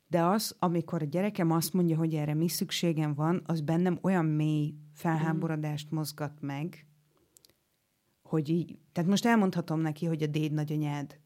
[0.07, 4.25] de az, amikor a gyerekem azt mondja, hogy erre mi szükségem van, az bennem olyan
[4.25, 6.87] mély felháborodást mozgat meg,
[8.23, 11.21] hogy így, tehát most elmondhatom neki, hogy a déd nagyanyád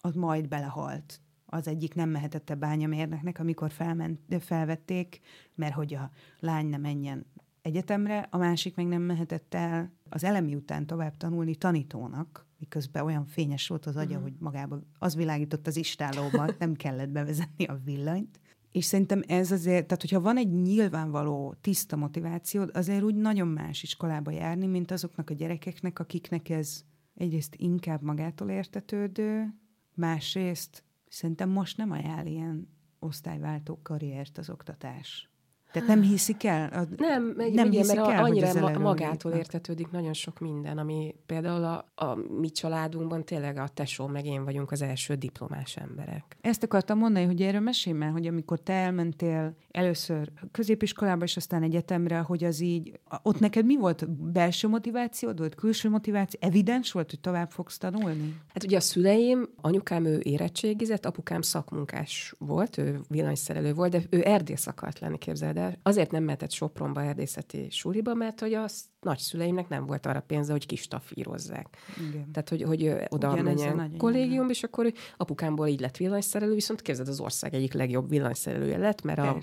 [0.00, 1.20] az majd belehalt.
[1.46, 5.20] Az egyik nem mehetett a bányamérnöknek, amikor felment, felvették,
[5.54, 7.26] mert hogy a lány nem menjen
[7.62, 13.26] egyetemre, a másik meg nem mehetett el az elemi után tovább tanulni tanítónak, miközben olyan
[13.26, 14.22] fényes volt az agya, uh-huh.
[14.22, 18.40] hogy magába az világított az istálóba, nem kellett bevezetni a villanyt.
[18.72, 23.82] És szerintem ez azért, tehát hogyha van egy nyilvánvaló tiszta motivációd, azért úgy nagyon más
[23.82, 26.84] iskolába járni, mint azoknak a gyerekeknek, akiknek ez
[27.14, 29.54] egyrészt inkább magától értetődő,
[29.98, 35.30] Másrészt szerintem most nem ajánl ilyen osztályváltó karriert az oktatás.
[35.72, 36.68] Tehát nem hiszik el?
[36.72, 40.78] A, nem, meg, nem ugye, hiszik mert el, annyira ma, magától értetődik nagyon sok minden,
[40.78, 45.76] ami például a, a mi családunkban tényleg a tesó meg én vagyunk az első diplomás
[45.76, 46.36] emberek.
[46.40, 51.62] Ezt akartam mondani, hogy erről mesélj már, hogy amikor te elmentél először középiskolába, és aztán
[51.62, 54.10] egyetemre, hogy az így, ott neked mi volt?
[54.10, 56.40] Belső motiváció, volt külső motiváció?
[56.42, 58.36] Evidens volt, hogy tovább fogsz tanulni?
[58.54, 64.22] Hát ugye a szüleim, anyukám ő érettségizett, apukám szakmunkás volt, ő villanyszerelő volt, de ő
[64.24, 68.64] erdész akart lenni, képzeld de azért nem mehetett Sopronba erdészeti suliba, mert hogy a
[69.00, 71.76] nagyszüleimnek nem volt arra pénze, hogy kistafírozzák.
[72.08, 72.32] Igen.
[72.32, 77.08] Tehát, hogy, hogy oda Ugyan menjen kollégium, és akkor apukámból így lett villanyszerelő, viszont kezdett
[77.08, 79.38] az ország egyik legjobb villanyszerelője lett, mert a,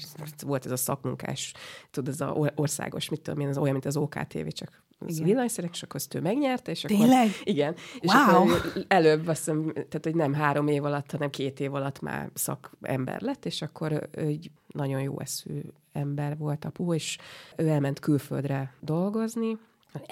[0.46, 1.54] volt ez a szakmunkás,
[1.92, 5.70] tudod, ez az országos, mit tudom én, az olyan, mint az OKTV, csak az villanyszerek,
[5.74, 6.98] és akkor azt ő megnyerte, és akkor...
[6.98, 7.30] Tényleg?
[7.44, 7.76] Igen.
[8.00, 8.42] És wow.
[8.42, 12.30] akkor előbb azt hiszem, tehát, hogy nem három év alatt, hanem két év alatt már
[12.34, 15.62] szakember lett, és akkor egy nagyon jó eszű
[15.96, 17.18] ember volt apu, és
[17.58, 19.58] ő elment külföldre dolgozni,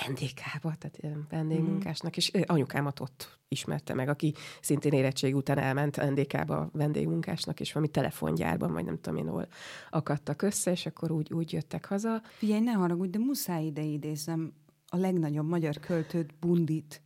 [0.10, 7.60] NDK-ba, tehát vendégmunkásnak, és anyukámat ott ismerte meg, aki szintén érettség után elment NDK-ba vendégmunkásnak,
[7.60, 9.48] és valami telefongyárban, vagy nem tudom én hol
[9.89, 12.22] akadtak össze, és akkor úgy, úgy jöttek haza.
[12.38, 14.54] Figyelj, ne haragudj, de muszáj ide idézem
[14.88, 17.02] a legnagyobb magyar költőt, Bundit,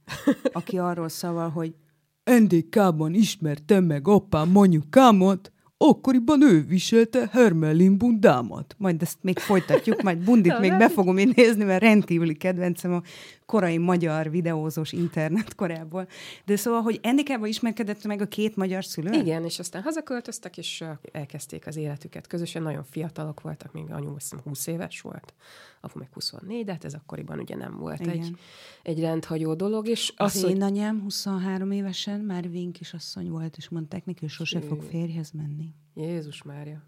[0.51, 1.75] aki arról szaval, hogy
[2.23, 8.75] NDK-ban ismertem meg apám anyukámat, akkoriban ő viselte Hermelin bundámat.
[8.77, 13.01] Majd ezt még folytatjuk, majd bundit még be fogom én nézni, mert rendkívüli kedvencem a
[13.47, 16.07] korai magyar videózós internet korából.
[16.45, 19.11] De szóval, hogy Endikába ismerkedett meg a két magyar szülő?
[19.11, 22.61] Igen, és aztán hazaköltöztek, és elkezdték az életüket közösen.
[22.61, 25.33] Nagyon fiatalok voltak, még anyu 20 éves volt,
[25.81, 28.09] apu meg 24, de hát ez akkoriban ugye nem volt Igen.
[28.09, 28.35] egy,
[28.83, 29.87] egy rendhagyó dolog.
[29.87, 32.49] És az, az én anyám 23 évesen már
[32.91, 35.73] asszony volt, és mondták neki, hogy sose fog férjhez menni.
[35.93, 36.83] Jézus Mária.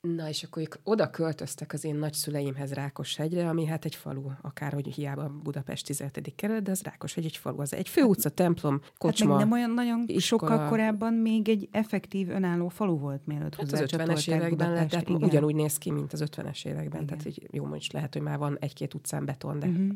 [0.00, 4.94] Na, és akkor ők oda költöztek az én nagyszüleimhez Rákoshegyre, ami hát egy falu, akárhogy
[4.94, 6.32] hiába Budapest 17.
[6.36, 9.30] kerület, de az Rákoshegy egy falu, az egy főutca, templom, kocsma.
[9.30, 10.20] Hát nem olyan nagyon iskola.
[10.20, 15.08] sokkal korábban még egy effektív, önálló falu volt, mielőtt hát az 50-es években lett, tehát
[15.08, 15.22] igen.
[15.22, 17.06] ugyanúgy néz ki, mint az 50-es években, igen.
[17.06, 19.88] tehát így, jó, most lehet, hogy már van egy-két utcán beton, de uh-huh.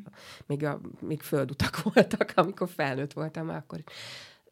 [0.47, 3.83] még, a, még földutak voltak, amikor felnőtt voltam, akkor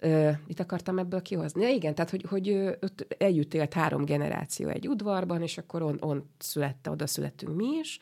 [0.01, 1.63] Ö, mit akartam ebből kihozni?
[1.63, 5.97] Ja, igen, tehát, hogy, hogy ott együtt élt három generáció egy udvarban, és akkor on,
[6.01, 7.99] on születte, oda születtünk mi is,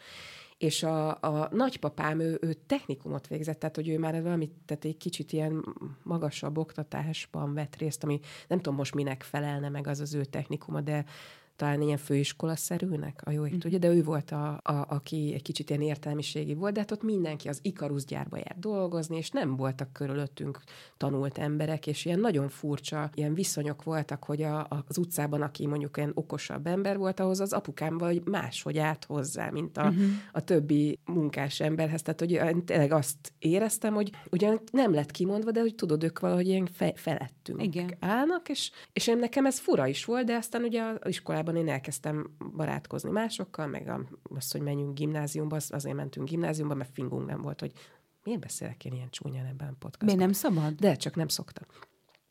[0.59, 4.97] és a, a nagypapám, ő, ő technikumot végzett, tehát hogy ő már valamit, tehát egy
[4.97, 5.64] kicsit ilyen
[6.03, 10.80] magasabb oktatásban vett részt, ami nem tudom most minek felelne meg az az ő technikuma,
[10.80, 11.05] de
[11.57, 13.59] talán ilyen főiskolaszerűnek, a jó ég mm.
[13.59, 17.02] tudja, de ő volt, a, a, aki egy kicsit ilyen értelmiségi volt, de hát ott
[17.02, 20.61] mindenki az Ikarus gyárba járt dolgozni, és nem voltak körülöttünk
[20.96, 25.96] tanult emberek, és ilyen nagyon furcsa ilyen viszonyok voltak, hogy a, az utcában, aki mondjuk
[25.96, 30.04] ilyen okosabb ember volt, ahhoz az apukám vagy máshogy állt hozzá, mint a, uh-huh.
[30.32, 32.02] a többi munkás emberhez.
[32.02, 36.46] Tehát, hogy tényleg azt éreztem, hogy ugyan nem lett kimondva, de hogy tudod, ők valahogy
[36.46, 37.94] ilyen fe, felettünk Igen.
[38.00, 41.57] állnak, és, és én nekem ez fura is volt, de aztán ugye az iskolában iskolában
[41.57, 43.92] én elkezdtem barátkozni másokkal, meg
[44.36, 47.72] az, hogy menjünk gimnáziumba, azért mentünk gimnáziumba, mert fingunk nem volt, hogy
[48.24, 50.05] miért beszélek én ilyen csúnyán ebben a podcastban.
[50.05, 50.74] Miért nem szabad?
[50.74, 51.64] De csak nem szoktam.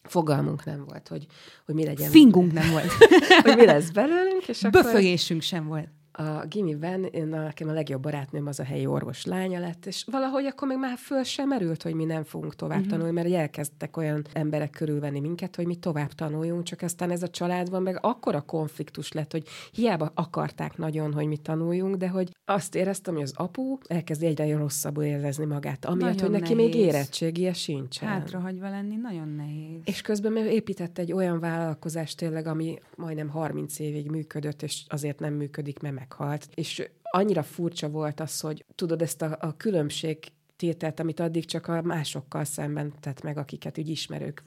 [0.03, 1.25] Fogalmunk nem volt, hogy,
[1.65, 2.09] hogy mi legyen.
[2.09, 2.91] Fingunk nem volt.
[3.43, 4.47] hogy mi lesz belőlünk.
[4.47, 5.49] És Böfögésünk akkor...
[5.49, 9.85] sem volt a gimiben én, nekem a legjobb barátnőm az a helyi orvos lánya lett,
[9.85, 12.91] és valahogy akkor még már föl sem merült, hogy mi nem fogunk tovább uh-huh.
[12.91, 17.29] tanulni, mert elkezdtek olyan emberek körülvenni minket, hogy mi tovább tanuljunk, csak aztán ez a
[17.29, 22.75] családban meg akkora konfliktus lett, hogy hiába akarták nagyon, hogy mi tanuljunk, de hogy azt
[22.75, 26.73] éreztem, hogy az apu elkezd egyre rosszabbul érezni magát, amiatt, hogy neki nehéz.
[26.73, 28.07] még érettségie sincsen.
[28.09, 29.81] Hátrahagyva lenni nagyon nehéz.
[29.83, 35.19] És közben még épített egy olyan vállalkozást tényleg, ami majdnem 30 évig működött, és azért
[35.19, 36.47] nem működik, mert meghalt.
[36.55, 40.17] És annyira furcsa volt az, hogy tudod, ezt a, a különbség
[40.55, 44.43] tételt, amit addig csak a másokkal szemben tett meg, akiket úgy ismerők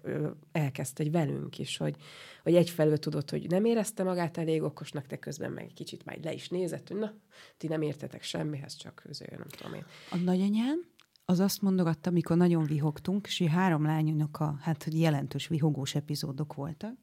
[0.52, 1.96] elkezdte, hogy velünk is, hogy,
[2.42, 6.24] hogy egyfelől tudod, hogy nem érezte magát elég okosnak, de közben meg egy kicsit majd
[6.24, 7.12] le is nézett, hogy na,
[7.56, 9.84] ti nem értetek semmihez, csak közül, nem tudom én.
[10.10, 10.86] A nagyanyám
[11.24, 16.54] az azt mondogatta, amikor nagyon vihogtunk, és három lányunknak a hát, hogy jelentős vihogós epizódok
[16.54, 16.94] voltak,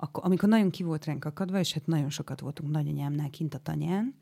[0.00, 3.58] akkor, amikor nagyon ki volt ránk akadva, és hát nagyon sokat voltunk nagyanyámnál kint a
[3.58, 4.14] tanyán,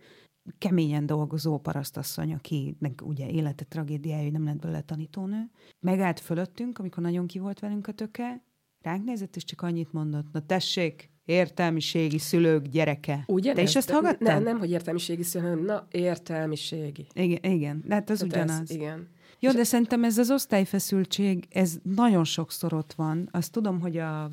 [0.58, 5.50] keményen dolgozó parasztasszony, akinek ugye élete tragédiája, hogy nem lett belőle tanítónő,
[5.80, 8.42] megállt fölöttünk, amikor nagyon ki volt velünk a töke,
[8.80, 13.24] ránk nézett, és csak annyit mondott, na tessék, értelmiségi szülők gyereke.
[13.26, 13.52] Ugye?
[13.52, 14.22] Te is ezt hallgattad?
[14.22, 17.06] Nem, nem, hogy értelmiségi szülő, hanem na, értelmiségi.
[17.14, 17.82] Igen, igen.
[17.86, 18.60] de hát az Tehát ugyanaz.
[18.60, 19.08] Ez, igen.
[19.40, 23.28] Jó, de szerintem ez az osztályfeszültség, ez nagyon sokszor ott van.
[23.30, 24.32] Azt tudom, hogy a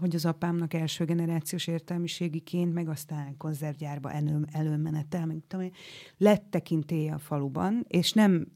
[0.00, 5.70] hogy az apámnak első generációs értelmiségiként, meg aztán konzervgyárba elő, előmenettel, meg tudom,
[6.16, 8.46] lett tekintélye a faluban, és nem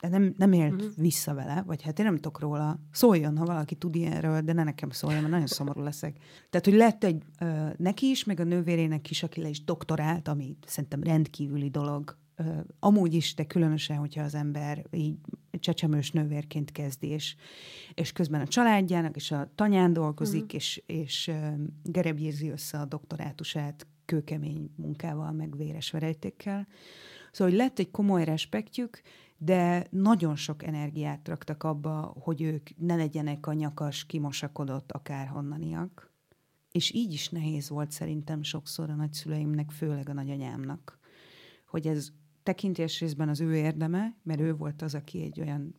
[0.00, 0.96] de nem, nem élt uh-huh.
[0.96, 2.80] vissza vele, vagy hát én nem tudok róla.
[2.90, 6.16] Szóljon, ha valaki tud ilyenről, de ne nekem szóljon, mert nagyon szomorú leszek.
[6.50, 10.28] Tehát, hogy lett egy ö, neki is, meg a nővérének is, aki le is doktorált,
[10.28, 12.18] ami szerintem rendkívüli dolog
[12.78, 15.16] amúgy is, de különösen, hogyha az ember így
[15.50, 17.36] csecsemős nővérként kezdi, és,
[17.94, 20.54] és közben a családjának és a tanyán dolgozik, uh-huh.
[20.54, 21.30] és, és
[21.82, 26.66] gerebjézi össze a doktorátusát kőkemény munkával, meg véres verejtékkel.
[27.32, 29.00] Szóval, hogy lett egy komoly respektjük,
[29.38, 36.14] de nagyon sok energiát raktak abba, hogy ők ne legyenek a nyakas, kimosakodott akárhonnaniak.
[36.72, 40.98] És így is nehéz volt szerintem sokszor a nagyszüleimnek, főleg a nagyanyámnak,
[41.66, 42.12] hogy ez
[42.46, 45.74] tekintés részben az ő érdeme, mert ő volt az, aki egy olyan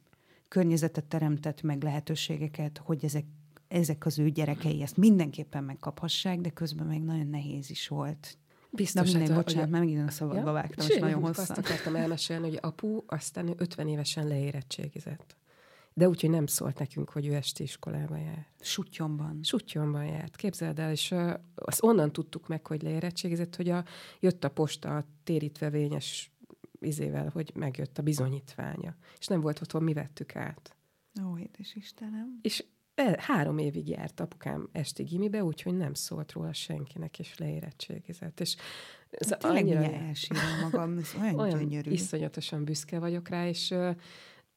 [0.48, 3.26] környezetet teremtett meg lehetőségeket, hogy ezek,
[3.68, 8.38] ezek az ő gyerekei ezt mindenképpen megkaphassák, de közben meg nagyon nehéz is volt.
[8.70, 10.52] Biztos, Na minden, hát, bocsánat, mert megint a szabadba ja?
[10.52, 11.46] vágtam, és nagyon hosszan.
[11.50, 15.36] Azt akartam elmesélni, hogy apu aztán 50 évesen leérettségizett.
[15.94, 18.46] De úgyhogy nem szólt nekünk, hogy ő esti iskolába jár.
[18.60, 19.40] Sutyomban.
[19.44, 23.84] Sutyomban járt, képzeld el, és uh, azt onnan tudtuk meg, hogy leérettségizett, hogy a,
[24.20, 26.32] jött a posta a térítvevényes
[26.80, 28.96] izével, hogy megjött a bizonyítványa.
[29.20, 30.76] És nem volt otthon, mi vettük át.
[31.24, 32.40] Ó, édes Istenem.
[32.42, 32.66] És
[32.96, 38.40] e, három évig járt apukám esti gimibe, úgyhogy nem szólt róla senkinek, és leérettségizett.
[38.40, 38.56] És
[39.10, 39.84] ez hát annyira...
[39.84, 41.92] elsírom magam, ez olyan, olyan gyönyörű.
[41.92, 43.74] iszonyatosan büszke vagyok rá, és,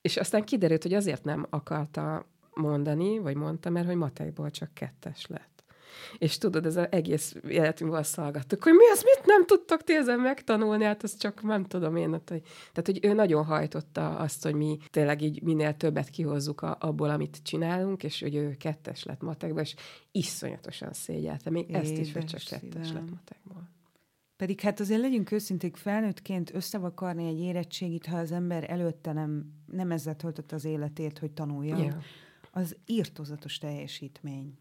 [0.00, 5.26] és aztán kiderült, hogy azért nem akarta mondani, vagy mondta, mert hogy matekból csak kettes
[5.26, 5.49] lett.
[6.18, 9.94] És tudod, ez az egész életünkben azt hallgattuk, hogy mi az, mit nem tudtok ti
[9.94, 12.12] ezen megtanulni, hát az csak nem tudom én.
[12.12, 16.62] Hát, hogy, tehát, hogy ő nagyon hajtotta azt, hogy mi tényleg így minél többet kihozzuk
[16.62, 19.74] a, abból, amit csinálunk, és hogy ő kettes lett matekból, és
[20.12, 21.50] iszonyatosan szégyelte.
[21.50, 23.02] Még Édes ezt is, hogy csak kettes szívem.
[23.02, 23.68] lett matekból.
[24.40, 29.90] Pedig hát azért legyünk őszinték, felnőttként összevakarni egy érettségit, ha az ember előtte nem, nem
[29.90, 32.02] ezzel töltött az életét, hogy tanuljon, yeah.
[32.50, 34.56] az írtozatos teljesítmény.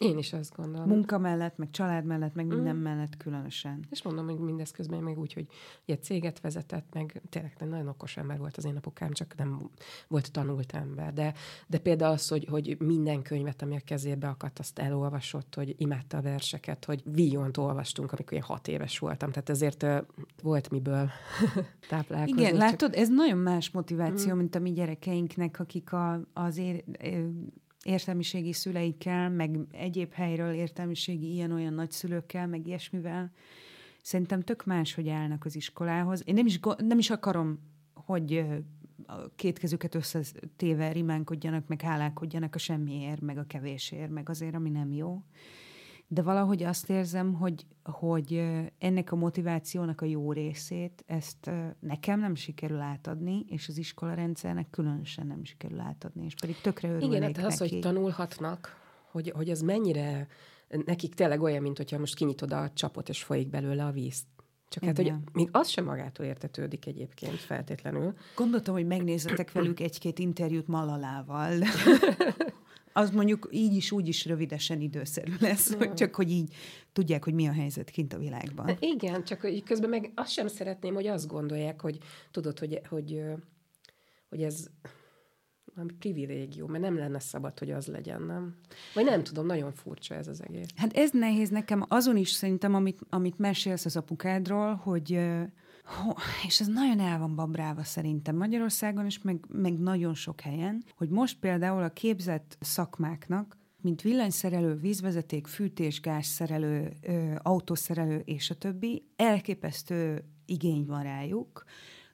[0.00, 0.88] Én is azt gondolom.
[0.88, 2.82] Munka mellett, meg család mellett, meg minden mm.
[2.82, 3.84] mellett különösen.
[3.90, 5.46] És mondom, hogy mindez közben meg úgy, hogy
[5.86, 9.70] egy céget vezetett, meg tényleg nagyon okos ember volt az én apukám, csak nem
[10.08, 11.12] volt tanult ember.
[11.12, 11.34] De,
[11.66, 16.16] de például az, hogy, hogy minden könyvet, ami a kezébe akadt, azt elolvasott, hogy imádta
[16.16, 19.30] a verseket, hogy Villont olvastunk, amikor én hat éves voltam.
[19.30, 19.98] Tehát ezért uh,
[20.42, 21.10] volt miből
[21.88, 22.40] táplálkozni.
[22.40, 24.36] Igen, látod, ez nagyon más motiváció, mm.
[24.36, 26.84] mint a mi gyerekeinknek, akik a, az ér,
[27.84, 33.32] értelmiségi szüleikkel, meg egyéb helyről értelmiségi ilyen-olyan nagyszülőkkel, meg ilyesmivel,
[34.02, 36.22] szerintem tök más, hogy állnak az iskolához.
[36.24, 37.58] Én nem is, nem is akarom,
[37.94, 38.44] hogy
[39.06, 44.70] a két kezüket összetéve rimánkodjanak, meg hálálkodjanak a semmiért, meg a kevésért, meg azért, ami
[44.70, 45.22] nem jó
[46.12, 48.42] de valahogy azt érzem, hogy, hogy
[48.78, 51.50] ennek a motivációnak a jó részét, ezt
[51.80, 56.88] nekem nem sikerül átadni, és az iskola rendszernek különösen nem sikerül átadni, és pedig tökre
[56.88, 58.76] örülnék Igen, hát az, hogy tanulhatnak,
[59.10, 60.26] hogy, hogy ez mennyire
[60.84, 64.22] nekik tényleg olyan, mint hogyha most kinyitod a csapot, és folyik belőle a víz.
[64.68, 68.14] Csak hát, hogy még az sem magától értetődik egyébként feltétlenül.
[68.36, 71.52] Gondoltam, hogy megnézzetek velük egy-két interjút Malalával.
[72.92, 76.54] az mondjuk így is, úgy is rövidesen időszerű lesz, hogy csak hogy így
[76.92, 78.66] tudják, hogy mi a helyzet kint a világban.
[78.66, 81.98] De igen, csak hogy közben meg azt sem szeretném, hogy azt gondolják, hogy
[82.30, 83.22] tudod, hogy, hogy,
[84.28, 84.66] hogy ez
[85.74, 88.56] valami privilégium, mert nem lenne szabad, hogy az legyen, nem?
[88.94, 90.68] Vagy nem tudom, nagyon furcsa ez az egész.
[90.76, 95.20] Hát ez nehéz nekem azon is szerintem, amit, amit mesélsz az apukádról, hogy
[96.46, 101.08] és ez nagyon el van babrálva szerintem Magyarországon, és meg, meg nagyon sok helyen, hogy
[101.08, 109.04] most például a képzett szakmáknak, mint villanyszerelő, vízvezeték, fűtés, gázszerelő, ö, autószerelő és a többi,
[109.16, 111.64] elképesztő igény van rájuk,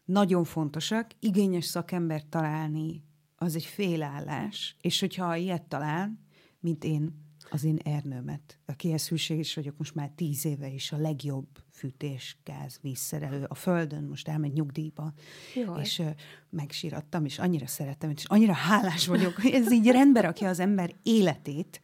[0.05, 3.05] nagyon fontosak, igényes szakembert találni
[3.37, 6.19] az egy félállás, és hogyha ilyet talál,
[6.61, 11.47] mint én az én Ernőmet, akihez hűséges vagyok most már tíz éve is a legjobb
[11.71, 15.13] fűtés, gáz, vízszerelő a földön, most elmegy nyugdíjba,
[15.55, 15.81] Jaj.
[15.81, 16.11] és uh,
[16.51, 20.95] megsírattam, és annyira szeretem, és annyira hálás vagyok, hogy ez így rendbe rakja az ember
[21.03, 21.83] életét,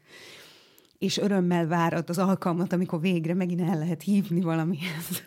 [0.99, 5.23] és örömmel várad az alkalmat, amikor végre megint el lehet hívni valamihez.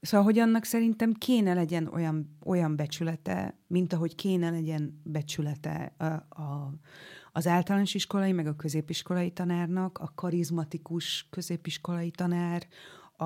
[0.00, 6.04] Szóval, hogy annak szerintem kéne legyen olyan, olyan becsülete, mint ahogy kéne legyen becsülete a,
[6.42, 6.74] a,
[7.32, 12.66] az általános iskolai, meg a középiskolai tanárnak, a karizmatikus középiskolai tanár,
[13.16, 13.24] a,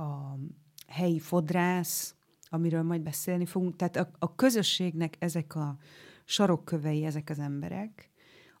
[0.00, 0.38] a
[0.86, 2.14] helyi fodrász,
[2.48, 3.76] amiről majd beszélni fogunk.
[3.76, 5.76] Tehát a, a közösségnek ezek a
[6.24, 8.10] sarokkövei, ezek az emberek,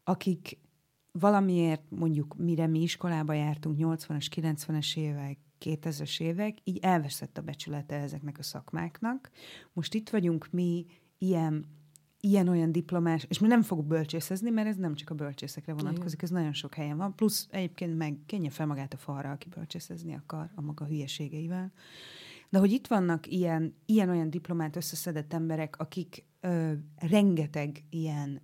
[0.04, 0.58] akik
[1.12, 7.96] valamiért mondjuk mire mi iskolába jártunk 80-as, 90-es évek, 2000-es évek, így elveszett a becsülete
[7.96, 9.30] ezeknek a szakmáknak.
[9.72, 10.86] Most itt vagyunk mi
[11.18, 11.66] ilyen
[12.20, 16.30] ilyen-olyan diplomás, és mi nem fogok bölcsészezni, mert ez nem csak a bölcsészekre vonatkozik, ez
[16.30, 17.14] nagyon sok helyen van.
[17.14, 21.72] Plusz egyébként meg kenje fel magát a falra, aki bölcsészezni akar a maga hülyeségeivel.
[22.48, 28.40] De hogy itt vannak ilyen, ilyen-olyan diplomát összeszedett emberek, akik ö, rengeteg ilyen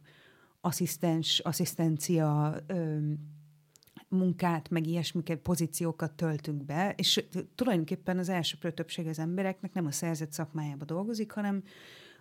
[0.61, 2.99] asszisztens, asszisztencia ö,
[4.09, 7.24] munkát, meg ilyesmiket, pozíciókat töltünk be, és
[7.55, 11.62] tulajdonképpen az elsőprő többség az embereknek nem a szerzett szakmájába dolgozik, hanem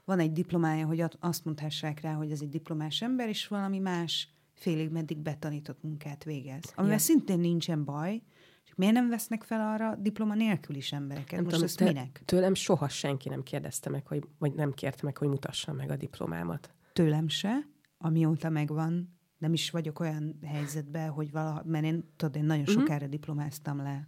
[0.06, 4.30] van egy diplomája, hogy azt mondhassák rá, hogy ez egy diplomás ember, és valami más
[4.53, 6.64] félig meddig betanított munkát végez.
[6.76, 7.01] Amivel ja.
[7.01, 8.22] szintén nincsen baj,
[8.64, 11.32] csak miért nem vesznek fel arra diploma nélkül is embereket?
[11.32, 12.22] Nem Most tudom, ez te, minek?
[12.26, 15.95] Tőlem soha senki nem kérdezte meg, hogy, vagy nem kérte meg, hogy mutassam meg a
[15.95, 16.74] diplomámat.
[16.93, 22.43] Tőlem se, amióta megvan, nem is vagyok olyan helyzetben, hogy valaha, mert én, tudod, én
[22.43, 22.80] nagyon uh-huh.
[22.80, 24.08] sokára diplomáztam le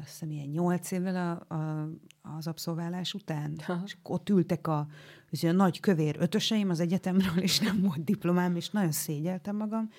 [0.00, 1.90] azt hiszem ilyen nyolc évvel a, a,
[2.36, 3.56] az abszolválás után.
[3.64, 3.80] Ha.
[3.84, 4.86] És ott ültek a,
[5.30, 9.90] az a nagy kövér ötöseim az egyetemről, és nem volt diplomám, és nagyon szégyeltem magam.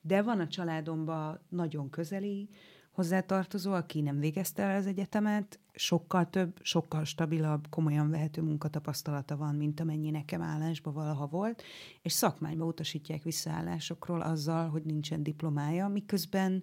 [0.00, 2.48] De van a családomban nagyon közeli
[2.90, 9.54] hozzátartozó, aki nem végezte el az egyetemet, sokkal több, sokkal stabilabb, komolyan vehető munkatapasztalata van,
[9.54, 11.62] mint amennyi nekem állásban valaha volt,
[12.02, 16.62] és szakmányba utasítják visszaállásokról azzal, hogy nincsen diplomája, miközben,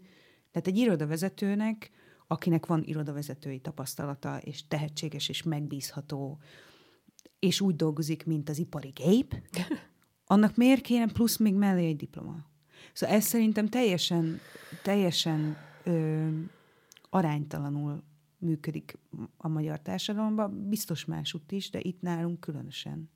[0.51, 1.91] tehát egy irodavezetőnek,
[2.33, 6.39] akinek van irodavezetői tapasztalata, és tehetséges, és megbízható,
[7.39, 9.35] és úgy dolgozik, mint az ipari gép,
[10.33, 12.45] annak miért kéne plusz még mellé egy diploma?
[12.93, 14.39] Szóval ez szerintem teljesen,
[14.83, 16.27] teljesen ö,
[17.09, 18.03] aránytalanul
[18.37, 18.97] működik
[19.37, 23.09] a magyar társadalomban, biztos másutt is, de itt nálunk különösen.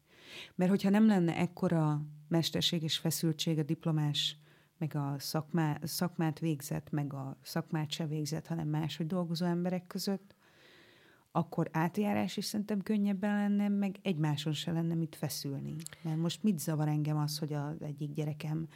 [0.56, 4.38] Mert hogyha nem lenne ekkora mesterség és feszültség a diplomás,
[4.78, 10.36] meg a szakmá, szakmát végzett, meg a szakmát se végzett, hanem máshogy dolgozó emberek között,
[11.32, 15.76] akkor átjárás is szerintem könnyebben lenne, meg egymáson se lenne mit feszülni.
[16.02, 18.68] Mert most mit zavar engem az, hogy az egyik gyerekem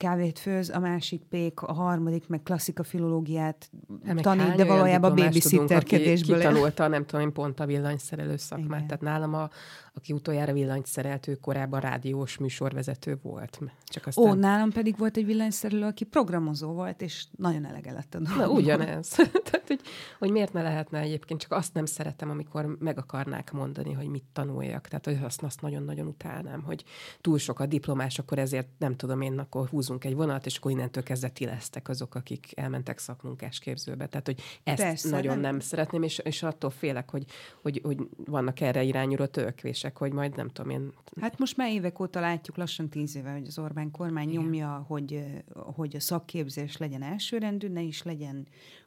[0.00, 3.70] kávét főz, a másik pék, a harmadik meg klasszika filológiát
[4.04, 6.36] hát, tanít, de valójában babysitterkedésből.
[6.36, 8.82] Kitanulta, nem tudom én, pont a villanyszerelő szakmát.
[8.82, 8.86] Igen.
[8.86, 9.50] Tehát nálam a,
[9.94, 13.60] aki utoljára villanyt szerelt, ő korábban rádiós műsorvezető volt.
[13.84, 14.24] Csak aztán...
[14.24, 18.46] Ó, nálam pedig volt egy villanyszerelő, aki programozó volt, és nagyon elege lett a dologból.
[18.46, 19.08] Na, ugyanez.
[19.50, 19.80] Tehát, hogy,
[20.18, 24.24] hogy miért ne lehetne egyébként, csak azt nem szeretem, amikor meg akarnák mondani, hogy mit
[24.32, 24.88] tanuljak.
[24.88, 26.84] Tehát, hogy azt, azt nagyon-nagyon utálnám, hogy
[27.20, 30.70] túl sok a diplomás, akkor ezért nem tudom én, akkor húzunk egy vonalat, és akkor
[30.70, 34.06] innentől kezdve ti lesztek azok, akik elmentek szakmunkás képzőbe.
[34.06, 37.24] Tehát, hogy ezt Persze, nagyon nem, nem szeretném, és, és attól félek, hogy,
[37.62, 40.92] hogy, hogy vannak erre irányuló törekvések leszek, hogy majd nem tudom én...
[41.20, 44.42] Hát most már évek óta látjuk, lassan tíz éve, hogy az Orbán kormány Igen.
[44.42, 45.24] nyomja, hogy,
[45.54, 48.46] hogy a szakképzés legyen elsőrendű, ne is legyen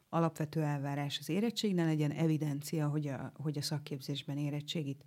[0.10, 5.06] alapvető elvárás az érettség, ne legyen evidencia, hogy a, hogy a szakképzésben érettségit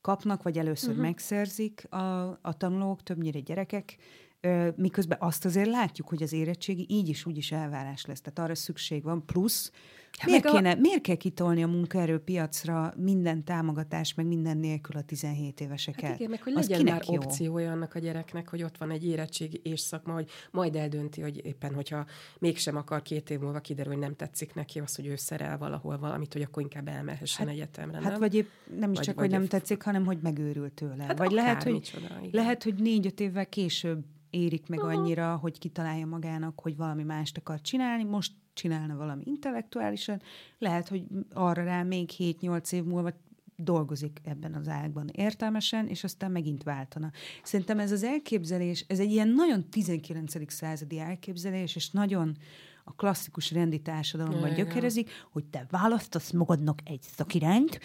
[0.00, 1.04] kapnak, vagy először uh-huh.
[1.04, 3.96] megszerzik a, a tanulók, többnyire gyerekek,
[4.76, 8.20] miközben azt azért látjuk, hogy az érettségi így is úgy is elvárás lesz.
[8.20, 9.26] Tehát arra szükség van.
[9.26, 9.72] Plusz
[10.18, 10.74] Hát miért, kéne, a...
[10.74, 16.04] miért kell kitolni a munkaerőpiacra minden támogatás, meg minden nélkül a 17 éveseket?
[16.04, 17.14] Hát igen, meg hogy legyen már jó?
[17.14, 21.44] opciója annak a gyereknek, hogy ott van egy érettség és szakma, hogy majd eldönti, hogy
[21.44, 22.06] éppen, hogyha
[22.38, 25.98] mégsem akar két év múlva kiderül, hogy nem tetszik neki az, hogy ő szerel valahol
[25.98, 28.00] valamit, hogy akkor inkább elmehessen hát, egyetemre.
[28.00, 28.20] Hát nem?
[28.20, 31.04] vagy épp nem is vagy, csak, vagy hogy nem tetszik, hanem hogy megőrült tőle.
[31.04, 34.04] Hát vagy lehet, hogy, micsoda, lehet, hogy négy-öt évvel később
[34.34, 38.04] érik meg annyira, hogy kitalálja magának, hogy valami mást akar csinálni.
[38.04, 40.22] Most csinálna valami intellektuálisan,
[40.58, 43.12] lehet, hogy arra rá még 7-8 év múlva
[43.56, 47.10] dolgozik ebben az ágban értelmesen, és aztán megint váltana.
[47.42, 50.52] Szerintem ez az elképzelés, ez egy ilyen nagyon 19.
[50.52, 52.36] századi elképzelés, és nagyon
[52.84, 55.28] a klasszikus rendi társadalomban ja, gyökerezik, ja.
[55.30, 57.80] hogy te választasz magadnak egy szakirányt,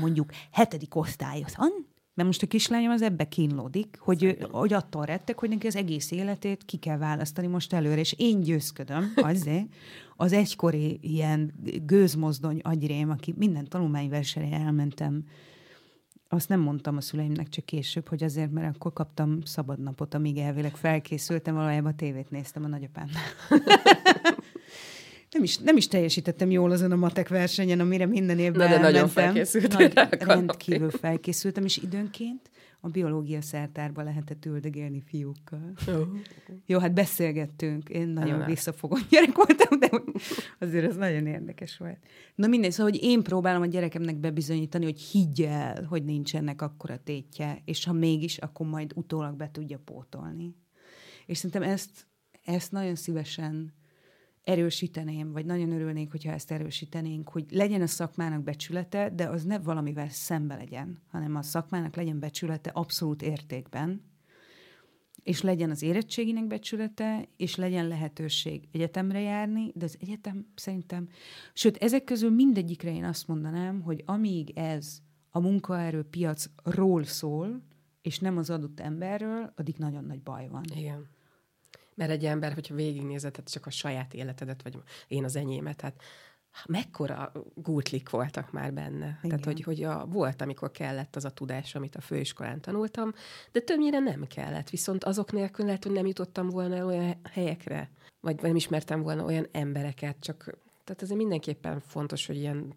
[0.00, 1.70] mondjuk hetedik osztályosan,
[2.22, 5.76] mert most a kislányom az ebbe kínlódik, hogy, ő, hogy attól rettek, hogy neki az
[5.76, 9.66] egész életét ki kell választani most előre, és én győzködöm azért,
[10.16, 11.52] az egykori ilyen
[11.82, 15.24] gőzmozdony agyrém, aki minden tanulmányversenyre elmentem,
[16.28, 20.76] azt nem mondtam a szüleimnek csak később, hogy azért, mert akkor kaptam szabadnapot, amíg elvileg
[20.76, 23.22] felkészültem, valójában a tévét néztem a nagyapámnál.
[25.30, 28.80] nem is, nem is teljesítettem jól azon a matek versenyen, amire minden évben Na, de
[28.80, 29.90] nagyon felkészültem.
[29.94, 32.50] Nagy, rendkívül felkészültem, és időnként
[32.80, 35.72] a biológia szertárba lehetett üldögélni fiúkkal.
[35.86, 36.08] Oh.
[36.66, 37.88] Jó, hát beszélgettünk.
[37.88, 39.90] Én nagyon nem, visszafogott gyerek voltam, de
[40.58, 41.98] azért ez nagyon érdekes volt.
[42.34, 46.98] Na mindegy, szóval, hogy én próbálom a gyerekemnek bebizonyítani, hogy higgy el, hogy nincsenek akkora
[47.04, 50.54] tétje, és ha mégis, akkor majd utólag be tudja pótolni.
[51.26, 52.06] És szerintem ezt,
[52.44, 53.78] ezt nagyon szívesen
[54.50, 59.58] erősíteném, vagy nagyon örülnék, hogyha ezt erősítenénk, hogy legyen a szakmának becsülete, de az ne
[59.58, 64.02] valamivel szembe legyen, hanem a szakmának legyen becsülete abszolút értékben,
[65.22, 71.08] és legyen az érettséginek becsülete, és legyen lehetőség egyetemre járni, de az egyetem szerintem,
[71.52, 74.98] sőt, ezek közül mindegyikre én azt mondanám, hogy amíg ez
[75.30, 77.62] a munkaerőpiacról szól,
[78.02, 80.64] és nem az adott emberről, addig nagyon nagy baj van.
[80.76, 81.08] Igen.
[82.00, 84.76] Mert egy ember, hogyha végignézed, tehát csak a saját életedet, vagy
[85.08, 86.02] én az enyémet, hát
[86.66, 89.06] mekkora gútlik voltak már benne.
[89.06, 89.20] Igen.
[89.22, 93.12] Tehát, hogy, hogy a, volt, amikor kellett az a tudás, amit a főiskolán tanultam,
[93.52, 94.70] de többnyire nem kellett.
[94.70, 97.90] Viszont azok nélkül lehet, hogy nem jutottam volna olyan helyekre,
[98.20, 102.74] vagy nem ismertem volna olyan embereket, csak tehát ez mindenképpen fontos, hogy ilyen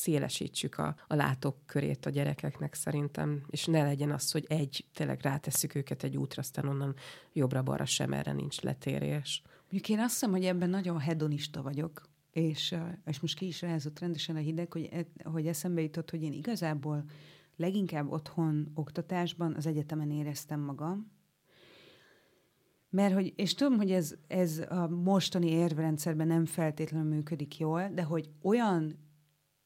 [0.00, 5.74] szélesítsük a, a látókörét a gyerekeknek szerintem, és ne legyen az, hogy egy, tényleg rátesszük
[5.74, 6.94] őket egy útra, aztán onnan
[7.32, 9.42] jobbra-balra sem erre nincs letérés.
[9.60, 12.74] Mondjuk én azt hiszem, hogy ebben nagyon hedonista vagyok, és,
[13.04, 16.32] és most ki is rázott rendesen a hideg, hogy, e, hogy eszembe jutott, hogy én
[16.32, 17.04] igazából
[17.56, 21.16] leginkább otthon oktatásban az egyetemen éreztem magam,
[22.90, 28.02] mert hogy, és tudom, hogy ez, ez a mostani érvrendszerben nem feltétlenül működik jól, de
[28.02, 29.07] hogy olyan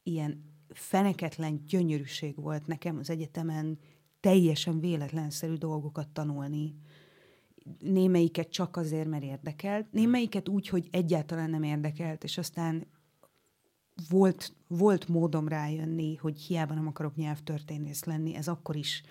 [0.03, 3.79] ilyen feneketlen gyönyörűség volt nekem az egyetemen
[4.19, 6.75] teljesen véletlenszerű dolgokat tanulni.
[7.79, 12.87] Némelyiket csak azért, mert érdekelt, némelyiket úgy, hogy egyáltalán nem érdekelt, és aztán
[14.09, 19.03] volt, volt módom rájönni, hogy hiába nem akarok nyelvtörténész lenni, ez akkor is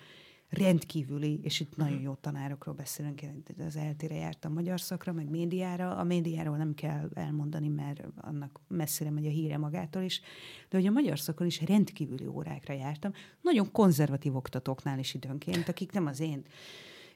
[0.53, 3.21] rendkívüli, és itt nagyon jó tanárokról beszélünk,
[3.57, 5.95] az eltére jártam magyar szakra, meg médiára.
[5.95, 10.21] A médiáról nem kell elmondani, mert annak messzire megy a híre magától is,
[10.69, 13.11] de hogy a magyar szakon is rendkívüli órákra jártam.
[13.41, 16.43] Nagyon konzervatív oktatóknál is időnként, akik nem az én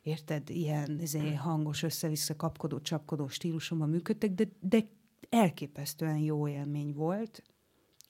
[0.02, 4.90] érted, ilyen ezért hangos, össze-vissza kapkodó, csapkodó stílusomban működtek, de, de
[5.30, 7.44] elképesztően jó élmény volt,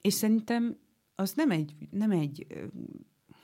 [0.00, 0.78] és szerintem
[1.14, 2.46] az nem egy, nem egy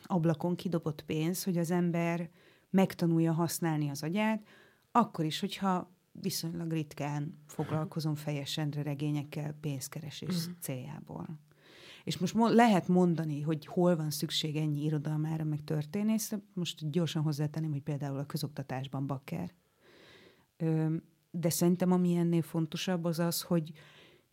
[0.06, 2.30] ablakon kidobott pénz, hogy az ember
[2.70, 4.46] megtanulja használni az agyát,
[4.92, 10.52] akkor is, hogyha viszonylag ritkán foglalkozom fejesen regényekkel pénzkeresés mm.
[10.60, 11.38] céljából.
[12.04, 17.22] És most mo- lehet mondani, hogy hol van szükség ennyi irodalmára, meg történész, most gyorsan
[17.22, 19.54] hozzátenném, hogy például a közoktatásban bakker.
[20.56, 20.94] Ö,
[21.30, 23.72] de szerintem ami ennél fontosabb az az, hogy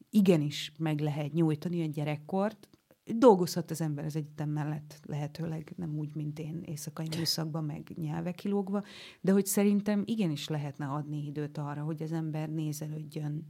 [0.10, 2.70] igenis meg lehet nyújtani a gyerekkort,
[3.06, 8.36] dolgozhat az ember az egyetem mellett lehetőleg, nem úgy, mint én éjszakai műszakban, meg nyelvek
[8.36, 8.84] kilógva,
[9.22, 13.46] de hogy szerintem igenis lehetne adni időt arra, hogy az ember nézelődjön,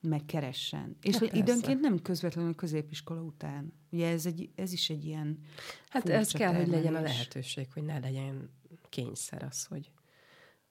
[0.00, 0.96] meg keressen.
[1.02, 3.72] És hogy időnként nem közvetlenül középiskola után.
[3.90, 5.38] Ugye ez, egy, ez is egy ilyen
[5.88, 8.50] Hát ez kell, hogy legyen a lehetőség, hogy ne legyen
[8.88, 9.90] kényszer az, hogy,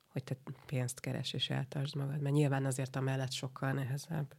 [0.08, 4.34] hogy te pénzt keres és eltartsd magad, mert nyilván azért a mellett sokkal nehezebb.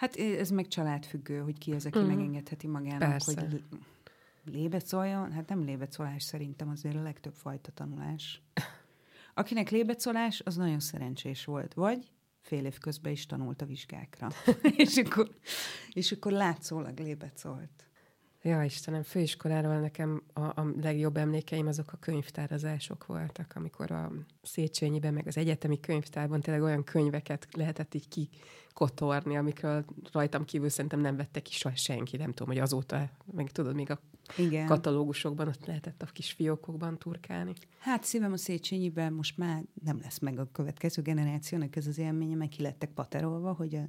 [0.00, 2.06] Hát ez meg családfüggő, hogy ki az, aki mm.
[2.06, 3.40] megengedheti magának, Persze.
[3.40, 3.62] hogy
[4.44, 5.32] lébecoljon.
[5.32, 8.42] Hát nem lébecolás szerintem, azért a legtöbb fajta tanulás.
[9.34, 11.74] Akinek lébecolás, az nagyon szerencsés volt.
[11.74, 14.28] Vagy fél év közben is tanult a vizsgákra.
[14.76, 15.30] és, akkor,
[15.92, 17.89] és akkor látszólag lébecolt.
[18.42, 24.12] Ja, Istenem, főiskoláról nekem a, a legjobb emlékeim azok a könyvtárazások voltak, amikor a
[24.42, 31.00] Széchenyiben, meg az egyetemi könyvtárban tényleg olyan könyveket lehetett így kikotorni, amikről rajtam kívül szerintem
[31.00, 34.00] nem vette ki senki, nem tudom, hogy azóta, meg tudod, még a
[34.36, 34.66] Igen.
[34.66, 37.52] katalógusokban ott lehetett a kis fiókokban turkálni.
[37.78, 42.36] Hát szívem a Széchenyiben most már nem lesz meg a következő generációnak ez az élménye,
[42.36, 43.88] meg ki lettek paterolva, hogy a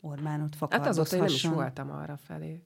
[0.00, 0.82] Orbánot fakardozhasson.
[0.82, 2.62] Hát azóta én nem is voltam arra felé.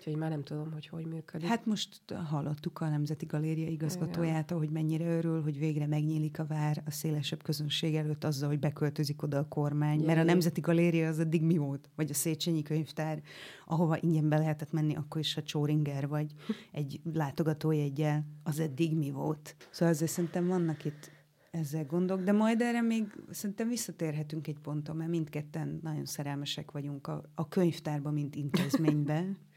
[0.00, 1.48] Úgyhogy már nem tudom, hogy hogy működik.
[1.48, 6.82] Hát most hallottuk a Nemzeti Galéria igazgatójától, hogy mennyire örül, hogy végre megnyílik a vár
[6.86, 9.98] a szélesebb közönség előtt azzal, hogy beköltözik oda a kormány.
[9.98, 10.06] Jaj.
[10.06, 11.90] Mert a Nemzeti Galéria az eddig mi volt?
[11.96, 13.22] Vagy a Széchenyi könyvtár,
[13.66, 16.34] ahova ingyen be lehetett menni, akkor is a Csóringer, vagy
[16.72, 19.56] egy látogatójegyel, az eddig mi volt?
[19.70, 21.10] Szóval azért szerintem vannak itt
[21.50, 27.06] ezzel gondok, de majd erre még szerintem visszatérhetünk egy ponton, mert mindketten nagyon szerelmesek vagyunk
[27.06, 29.48] a, a könyvtárba, mint intézményben.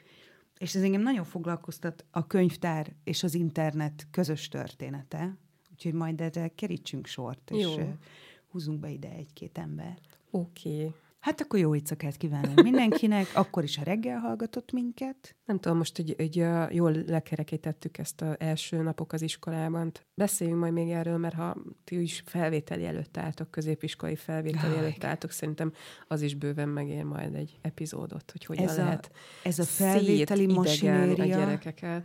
[0.57, 5.37] És ez engem nagyon foglalkoztat a könyvtár és az internet közös története,
[5.71, 7.93] úgyhogy majd erre kerítsünk sort, és Jó.
[8.51, 10.19] húzunk be ide egy-két embert.
[10.31, 10.69] Oké.
[10.69, 10.93] Okay.
[11.23, 15.35] Hát akkor jó éjszakát kívánok mindenkinek, akkor is a reggel hallgatott minket.
[15.45, 16.35] Nem tudom, most hogy
[16.69, 19.91] jól lekerekítettük ezt az első napok az iskolában.
[20.13, 24.77] Beszéljünk majd még erről, mert ha ti is felvételi előtt álltok, középiskolai felvételi Jaj.
[24.77, 25.73] előtt álltok, szerintem
[26.07, 30.45] az is bőven megér majd egy epizódot, hogy hogyan ez lehet a, ez a felvételi
[30.45, 32.03] masinéria, a gyerekeket.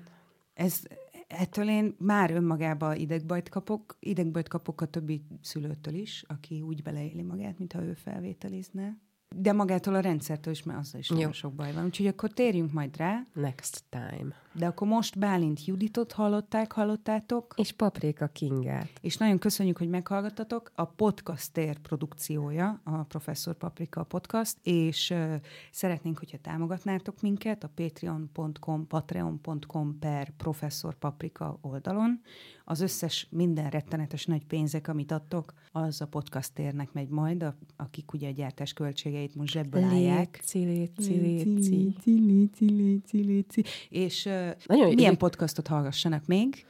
[0.54, 0.82] Ez,
[1.26, 7.22] ettől én már önmagában idegbajt kapok, idegbajt kapok a többi szülőtől is, aki úgy beleéli
[7.22, 9.06] magát, mintha ő felvételizne.
[9.36, 11.84] De magától a rendszertől is, mert azzal is nagyon sok baj van.
[11.84, 13.26] Úgyhogy akkor térjünk majd rá.
[13.34, 14.34] Next time.
[14.58, 17.54] De akkor most Bálint Juditot hallották, hallottátok.
[17.56, 18.90] És Paprika Kingát.
[19.00, 20.72] És nagyon köszönjük, hogy meghallgattatok.
[20.74, 25.34] A podcast tér produkciója, a Professzor Paprika podcast, és uh,
[25.70, 32.20] szeretnénk, hogyha támogatnátok minket a patreon.com, patreon.com per Professzor Paprika oldalon.
[32.64, 37.56] Az összes minden rettenetes nagy pénzek, amit adtok, az a podcast térnek megy majd, a,
[37.76, 40.40] akik ugye a gyártás költségeit most zsebből állják.
[40.52, 41.94] Léci, léci, léci,
[43.24, 45.18] léci, És uh, Nagyon milyen így...
[45.18, 46.66] podcastot hallgassanak még?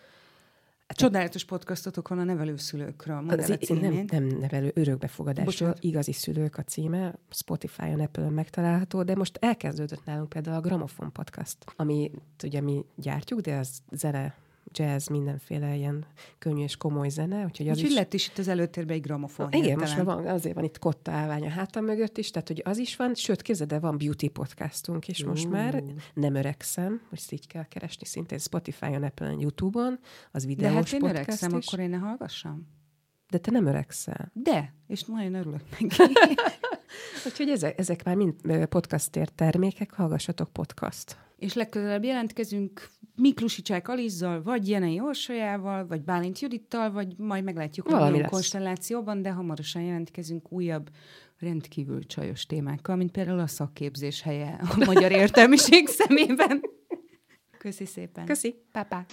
[0.89, 3.21] Csodálatos podcastotok van a nevelőszülőkről.
[3.21, 9.15] Mondd az, a nem, nem nevelő, örökbefogadásról, igazi szülők a címe, Spotify-on, Apple-on megtalálható, de
[9.15, 12.11] most elkezdődött nálunk például a Gramofon podcast, ami
[12.45, 14.35] ugye mi gyártjuk, de az zene
[14.73, 16.07] jazz, mindenféle ilyen
[16.39, 17.45] könnyű és komoly zene.
[17.45, 17.97] Úgyhogy, az Úgyhogy is...
[17.97, 19.49] lett is itt az előtérben egy gramofon.
[19.49, 19.81] Igen, hirtelen.
[19.81, 22.79] most már van, azért van itt kotta állvány a hátam mögött is, tehát hogy az
[22.79, 25.83] is van, sőt, képzeld, de van beauty podcastunk is most már,
[26.15, 29.99] nem öregszem, most így kell keresni szintén Spotify-on, Apple-on, YouTube-on,
[30.33, 31.67] az De videós hát én podcast öregszem, is.
[31.67, 32.77] akkor én ne hallgassam.
[33.31, 34.31] De te nem öregszel.
[34.33, 36.13] De, és nagyon örülök neki.
[37.27, 38.35] Úgyhogy ezek, ezek már mind
[38.67, 41.28] podcastért termékek, hallgassatok podcast.
[41.39, 47.87] És legközelebb jelentkezünk Miklusi Csák Alizzal, vagy Jenei Orsolyával, vagy Bálint Judittal, vagy majd meglátjuk
[47.87, 48.31] a Valami lesz.
[48.31, 50.91] konstellációban, de hamarosan jelentkezünk újabb
[51.39, 56.61] rendkívül csajos témákkal, mint például a szakképzés helye a magyar értelmiség szemében.
[57.59, 58.25] Köszi szépen.
[58.25, 58.55] Köszi!
[58.73, 59.07] Pá, pá.